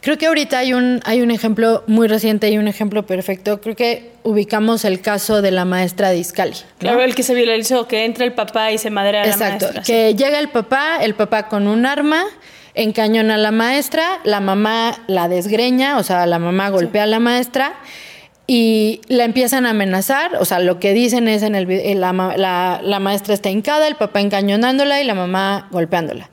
Creo 0.00 0.16
que 0.16 0.26
ahorita 0.26 0.58
hay 0.58 0.72
un, 0.74 1.00
hay 1.04 1.20
un 1.22 1.30
ejemplo 1.30 1.82
muy 1.86 2.06
reciente 2.06 2.48
y 2.50 2.56
un 2.56 2.68
ejemplo 2.68 3.04
perfecto. 3.04 3.60
Creo 3.60 3.74
que 3.76 4.12
ubicamos 4.22 4.84
el 4.84 5.00
caso 5.00 5.42
de 5.42 5.50
la 5.50 5.64
maestra 5.64 6.10
de 6.10 6.18
Iscali. 6.18 6.54
Claro, 6.78 7.02
el 7.02 7.14
que 7.14 7.22
se 7.24 7.34
violenció, 7.34 7.88
que 7.88 8.04
entra 8.04 8.24
el 8.24 8.32
papá 8.32 8.70
y 8.72 8.78
se 8.78 8.90
madrea 8.90 9.22
a 9.22 9.26
la 9.26 9.32
Exacto, 9.32 9.68
que 9.84 10.14
llega 10.14 10.38
el 10.38 10.48
papá, 10.50 10.98
el 11.02 11.14
papá 11.14 11.48
con 11.48 11.66
un 11.66 11.84
arma, 11.84 12.24
encañona 12.74 13.34
a 13.34 13.38
la 13.38 13.50
maestra, 13.50 14.20
la 14.24 14.40
mamá 14.40 15.02
la 15.06 15.28
desgreña, 15.28 15.98
o 15.98 16.02
sea, 16.02 16.26
la 16.26 16.38
mamá 16.38 16.70
golpea 16.70 17.04
a 17.04 17.06
la 17.06 17.20
maestra 17.20 17.74
y 18.46 19.02
la 19.08 19.24
empiezan 19.24 19.66
a 19.66 19.70
amenazar, 19.70 20.36
o 20.40 20.44
sea, 20.44 20.58
lo 20.58 20.80
que 20.80 20.94
dicen 20.94 21.28
es 21.28 21.42
en 21.42 21.54
el 21.54 22.00
la, 22.00 22.12
la, 22.12 22.80
la 22.82 22.98
maestra 22.98 23.34
está 23.34 23.50
hincada, 23.50 23.86
el 23.86 23.96
papá 23.96 24.20
encañonándola 24.20 25.00
y 25.00 25.04
la 25.04 25.14
mamá 25.14 25.68
golpeándola. 25.70 26.30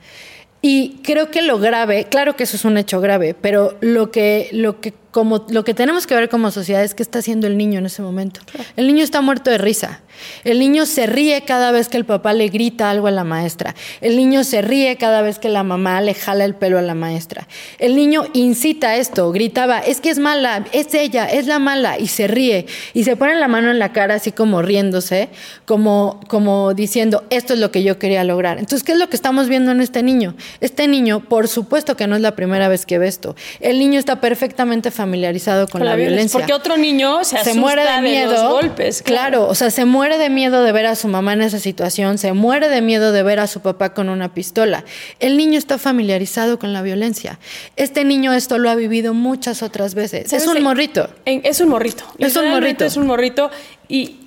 Y 0.61 1.01
creo 1.03 1.29
que 1.29 1.41
lo 1.41 1.59
grave, 1.59 2.05
claro 2.05 2.35
que 2.35 2.43
eso 2.43 2.55
es 2.55 2.65
un 2.65 2.77
hecho 2.77 2.99
grave, 2.99 3.35
pero 3.39 3.77
lo 3.81 4.09
que, 4.09 4.49
lo 4.51 4.81
que 4.81 4.93
como 5.15 5.45
lo 5.47 5.63
que 5.63 5.73
tenemos 5.73 6.07
que 6.07 6.13
ver 6.13 6.27
como 6.27 6.51
sociedad 6.51 6.83
es 6.83 6.93
qué 6.93 7.01
está 7.01 7.19
haciendo 7.19 7.47
el 7.47 7.55
niño 7.55 7.79
en 7.79 7.85
ese 7.85 8.01
momento. 8.01 8.41
El 8.75 8.85
niño 8.85 9.01
está 9.01 9.21
muerto 9.21 9.49
de 9.49 9.57
risa. 9.57 10.01
El 10.43 10.59
niño 10.59 10.85
se 10.85 11.07
ríe 11.07 11.41
cada 11.45 11.71
vez 11.71 11.87
que 11.87 11.95
el 11.95 12.03
papá 12.03 12.33
le 12.33 12.49
grita 12.49 12.89
algo 12.89 13.07
a 13.07 13.11
la 13.11 13.23
maestra. 13.23 13.75
El 14.01 14.17
niño 14.17 14.43
se 14.43 14.61
ríe 14.61 14.97
cada 14.97 15.21
vez 15.21 15.39
que 15.39 15.47
la 15.47 15.63
mamá 15.63 16.01
le 16.01 16.15
jala 16.15 16.43
el 16.43 16.53
pelo 16.55 16.77
a 16.79 16.81
la 16.81 16.95
maestra. 16.95 17.47
El 17.79 17.95
niño 17.95 18.25
incita 18.33 18.97
esto, 18.97 19.31
gritaba, 19.31 19.79
es 19.79 20.01
que 20.01 20.09
es 20.09 20.19
mala, 20.19 20.65
es 20.73 20.93
ella, 20.93 21.25
es 21.25 21.47
la 21.47 21.59
mala, 21.59 21.97
y 21.97 22.07
se 22.07 22.27
ríe. 22.27 22.65
Y 22.93 23.05
se 23.05 23.15
pone 23.15 23.35
la 23.35 23.47
mano 23.47 23.71
en 23.71 23.79
la 23.79 23.93
cara 23.93 24.15
así 24.15 24.33
como 24.33 24.61
riéndose, 24.61 25.29
como, 25.65 26.19
como 26.27 26.73
diciendo, 26.73 27.23
esto 27.29 27.53
es 27.53 27.59
lo 27.59 27.71
que 27.71 27.83
yo 27.83 27.99
quería 27.99 28.25
lograr. 28.25 28.57
Entonces, 28.57 28.83
¿qué 28.83 28.91
es 28.91 28.97
lo 28.97 29.09
que 29.09 29.15
estamos 29.15 29.47
viendo 29.47 29.71
en 29.71 29.79
este 29.79 30.03
niño? 30.03 30.35
Este 30.59 30.89
niño, 30.89 31.21
por 31.21 31.47
supuesto 31.47 31.95
que 31.95 32.05
no 32.07 32.17
es 32.17 32.21
la 32.21 32.35
primera 32.35 32.67
vez 32.67 32.85
que 32.85 32.99
ve 32.99 33.07
esto. 33.07 33.35
El 33.61 33.79
niño 33.79 33.97
está 33.97 34.19
perfectamente 34.19 34.91
familiarizado 34.91 35.04
familiarizado 35.05 35.67
con, 35.67 35.85
la, 35.85 35.95
violencia. 35.95 36.39
Porque 36.39 36.53
otro 36.53 36.77
niño 36.77 37.23
se, 37.23 37.53
muere 37.53 37.83
de 37.83 38.01
miedo. 38.01 38.31
los 38.31 38.51
golpes. 38.51 39.03
Claro. 39.03 39.47
o 39.47 39.53
sea, 39.55 39.69
se 39.69 39.85
muere 39.85 40.17
de 40.17 40.29
miedo 40.29 40.63
de 40.63 40.71
ver 40.71 40.87
a 40.87 40.95
su 40.95 41.07
mamá 41.07 41.33
en 41.33 41.43
esa 41.43 41.59
situación, 41.59 42.17
se 42.17 42.33
muere 42.33 42.69
de 42.69 42.81
miedo 42.81 43.11
de 43.11 43.21
ver 43.23 43.39
a 43.39 43.47
su 43.47 43.61
papá 43.61 43.93
con 43.93 44.09
una 44.09 44.33
pistola. 44.33 44.83
El 45.19 45.37
niño 45.37 45.59
está 45.59 45.77
familiarizado 45.77 46.57
con 46.57 46.73
la 46.73 46.81
violencia. 46.81 47.39
Este 47.75 48.03
niño 48.03 48.33
esto 48.33 48.57
lo 48.57 48.69
ha 48.69 48.75
vivido 48.75 49.13
muchas 49.13 49.61
otras 49.61 49.93
veces. 49.93 50.33
Es 50.33 50.47
un 50.47 50.63
morrito. 50.63 51.09
es 51.25 51.59
un 51.59 51.69
morrito. 51.69 52.03
Es 52.17 52.35
un 52.35 52.49
morrito. 52.49 52.85
Es 52.85 52.97
un 52.97 53.07
morrito 53.07 53.51
y 53.87 54.25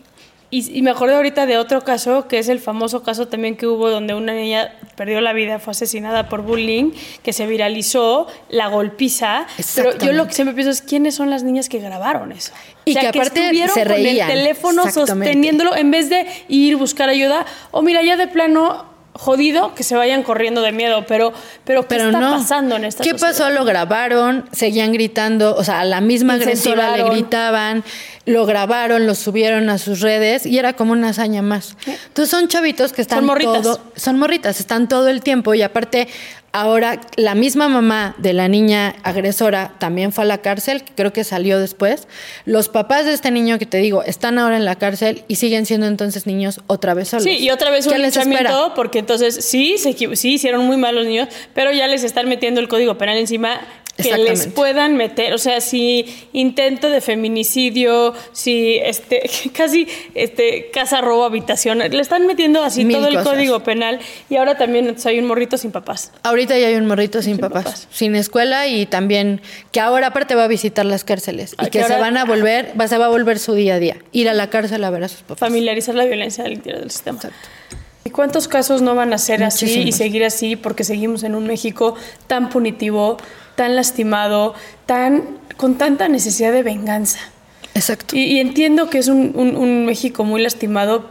y, 0.50 0.80
me 0.80 0.90
acordé 0.90 1.14
ahorita 1.14 1.44
de 1.44 1.58
otro 1.58 1.82
caso, 1.82 2.26
que 2.26 2.38
es 2.38 2.48
el 2.48 2.58
famoso 2.58 3.02
caso 3.02 3.28
también 3.28 3.54
que 3.54 3.66
hubo 3.66 3.90
donde 3.90 4.14
una 4.14 4.32
niña 4.32 4.74
perdió 4.98 5.20
la 5.20 5.32
vida, 5.32 5.60
fue 5.60 5.70
asesinada 5.70 6.28
por 6.28 6.42
bullying, 6.42 6.90
que 7.22 7.32
se 7.32 7.46
viralizó, 7.46 8.26
la 8.50 8.66
golpiza. 8.66 9.46
Pero 9.76 9.96
yo 9.96 10.12
lo 10.12 10.26
que 10.26 10.34
siempre 10.34 10.54
pienso 10.54 10.72
es, 10.72 10.82
¿quiénes 10.82 11.14
son 11.14 11.30
las 11.30 11.44
niñas 11.44 11.68
que 11.68 11.78
grabaron 11.78 12.32
eso? 12.32 12.52
Y 12.84 12.96
que 12.96 13.06
aparte 13.06 13.68
se 13.68 13.84
reían. 13.84 14.26
con 14.26 14.36
el 14.36 14.38
teléfono 14.38 14.90
sosteniéndolo 14.90 15.76
en 15.76 15.92
vez 15.92 16.10
de 16.10 16.26
ir 16.48 16.76
buscar 16.76 17.08
ayuda. 17.08 17.46
O 17.70 17.80
mira, 17.80 18.02
ya 18.02 18.16
de 18.16 18.26
plano 18.26 18.86
jodido 19.18 19.74
que 19.74 19.82
se 19.82 19.96
vayan 19.96 20.22
corriendo 20.22 20.62
de 20.62 20.70
miedo, 20.72 21.04
pero, 21.06 21.32
pero 21.64 21.86
¿qué 21.86 21.96
está 21.96 22.20
pasando 22.20 22.76
en 22.76 22.84
esta 22.84 23.02
¿Qué 23.02 23.14
pasó? 23.14 23.50
Lo 23.50 23.64
grabaron, 23.64 24.48
seguían 24.52 24.92
gritando, 24.92 25.56
o 25.56 25.64
sea, 25.64 25.80
a 25.80 25.84
la 25.84 26.00
misma 26.00 26.34
agresora 26.34 26.96
le 26.96 27.02
gritaban, 27.02 27.82
lo 28.28 28.46
grabaron, 28.46 29.06
lo 29.06 29.14
subieron 29.14 29.70
a 29.70 29.78
sus 29.78 30.00
redes 30.00 30.46
y 30.46 30.58
era 30.58 30.74
como 30.74 30.92
una 30.92 31.08
hazaña 31.08 31.42
más. 31.42 31.76
Entonces 31.86 32.30
son 32.30 32.48
chavitos 32.48 32.92
que 32.92 33.02
están 33.02 33.26
son 33.26 33.38
todo, 33.38 33.80
son 33.96 34.18
morritas, 34.18 34.60
están 34.60 34.88
todo 34.88 35.08
el 35.08 35.22
tiempo 35.22 35.54
y 35.54 35.62
aparte 35.62 36.08
Ahora, 36.50 37.00
la 37.16 37.34
misma 37.34 37.68
mamá 37.68 38.14
de 38.16 38.32
la 38.32 38.48
niña 38.48 38.96
agresora 39.02 39.74
también 39.78 40.12
fue 40.12 40.24
a 40.24 40.26
la 40.26 40.38
cárcel, 40.38 40.82
creo 40.94 41.12
que 41.12 41.22
salió 41.22 41.60
después. 41.60 42.08
Los 42.46 42.70
papás 42.70 43.04
de 43.04 43.12
este 43.12 43.30
niño 43.30 43.58
que 43.58 43.66
te 43.66 43.76
digo 43.76 44.02
están 44.02 44.38
ahora 44.38 44.56
en 44.56 44.64
la 44.64 44.76
cárcel 44.76 45.24
y 45.28 45.36
siguen 45.36 45.66
siendo 45.66 45.86
entonces 45.86 46.26
niños 46.26 46.60
otra 46.66 46.94
vez 46.94 47.08
solos. 47.08 47.24
Sí, 47.24 47.36
y 47.38 47.50
otra 47.50 47.70
vez 47.70 47.86
un 47.86 48.00
linchamiento, 48.00 48.72
porque 48.74 48.98
entonces 48.98 49.44
sí, 49.44 49.76
se, 49.76 49.94
sí 50.16 50.32
hicieron 50.32 50.64
muy 50.64 50.78
mal 50.78 50.94
los 50.94 51.04
niños, 51.04 51.28
pero 51.52 51.70
ya 51.70 51.86
les 51.86 52.02
están 52.02 52.28
metiendo 52.30 52.60
el 52.62 52.68
código 52.68 52.96
penal 52.96 53.18
encima 53.18 53.60
que 54.02 54.16
les 54.16 54.46
puedan 54.46 54.96
meter, 54.96 55.34
o 55.34 55.38
sea, 55.38 55.60
si 55.60 56.06
intento 56.32 56.88
de 56.88 57.00
feminicidio, 57.00 58.14
si 58.32 58.76
este 58.76 59.28
casi 59.52 59.88
este 60.14 60.70
casa 60.72 61.00
robo 61.00 61.24
habitación, 61.24 61.78
le 61.78 62.00
están 62.00 62.26
metiendo 62.26 62.62
así 62.62 62.84
todo 62.84 63.08
el 63.08 63.22
código 63.22 63.60
penal 63.60 63.98
y 64.30 64.36
ahora 64.36 64.56
también 64.56 64.96
hay 65.04 65.18
un 65.18 65.26
morrito 65.26 65.58
sin 65.58 65.72
papás. 65.72 66.12
Ahorita 66.22 66.56
ya 66.58 66.68
hay 66.68 66.76
un 66.76 66.86
morrito 66.86 67.22
sin, 67.22 67.38
papás, 67.38 67.88
sin 67.90 68.14
escuela 68.14 68.66
y 68.68 68.86
también 68.86 69.40
que 69.72 69.80
ahora 69.80 70.08
aparte 70.08 70.34
va 70.34 70.44
a 70.44 70.48
visitar 70.48 70.86
las 70.86 71.04
cárceles 71.04 71.54
y 71.60 71.70
que, 71.70 71.82
se 71.82 71.96
van 71.96 72.16
a 72.16 72.24
volver, 72.24 72.72
va, 72.80 72.88
se 72.88 72.98
va 72.98 73.06
a 73.06 73.10
volver 73.10 73.38
su 73.38 73.54
día 73.54 73.74
a 73.74 73.78
día, 73.78 73.96
ir 74.12 74.28
a 74.28 74.34
la 74.34 74.48
cárcel 74.50 74.84
a 74.84 74.90
ver 74.90 75.04
a 75.04 75.08
sus 75.08 75.22
papás. 75.22 75.40
Familiarizar 75.40 75.94
la 75.94 76.04
violencia 76.04 76.44
del 76.44 76.54
interior 76.54 76.80
del 76.80 76.90
sistema. 76.90 77.16
Exacto. 77.16 77.48
¿Y 78.08 78.10
cuántos 78.10 78.48
casos 78.48 78.80
no 78.80 78.94
van 78.94 79.12
a 79.12 79.18
ser 79.18 79.44
así 79.44 79.82
y 79.82 79.92
seguir 79.92 80.24
así 80.24 80.56
porque 80.56 80.82
seguimos 80.82 81.24
en 81.24 81.34
un 81.34 81.46
México 81.46 81.94
tan 82.26 82.48
punitivo, 82.48 83.18
tan 83.58 83.74
lastimado, 83.74 84.54
tan 84.86 85.24
con 85.56 85.78
tanta 85.78 86.08
necesidad 86.08 86.52
de 86.52 86.62
venganza? 86.62 87.18
Exacto. 87.74 88.14
Y, 88.16 88.38
entiendo 88.38 88.88
que 88.88 88.98
es 88.98 89.08
un, 89.08 89.84
México 89.84 90.22
muy 90.22 90.40
lastimado, 90.40 91.10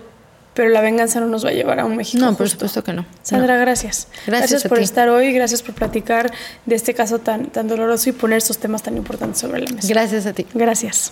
pero 0.53 0.69
la 0.69 0.79
venganza 0.79 1.19
no 1.19 1.27
nos 1.27 1.45
va 1.45 1.49
a 1.49 1.51
llevar 1.51 1.81
a 1.81 1.85
un 1.85 1.97
México. 1.97 2.23
No, 2.23 2.37
por 2.37 2.49
supuesto 2.49 2.85
que 2.85 2.93
no. 2.93 3.05
Sandra, 3.21 3.57
gracias. 3.57 4.07
Gracias, 4.25 4.51
gracias 4.51 4.69
por 4.69 4.79
estar 4.79 5.09
hoy, 5.09 5.33
gracias 5.33 5.61
por 5.61 5.75
platicar 5.75 6.31
de 6.65 6.75
este 6.75 6.93
caso 6.93 7.19
tan, 7.19 7.47
tan 7.47 7.67
doloroso 7.67 8.09
y 8.09 8.13
poner 8.13 8.37
estos 8.37 8.59
temas 8.59 8.81
tan 8.81 8.95
importantes 8.95 9.41
sobre 9.41 9.59
la 9.59 9.69
mesa. 9.69 9.85
Gracias 9.89 10.25
a 10.25 10.31
ti. 10.31 10.45
Gracias. 10.53 11.11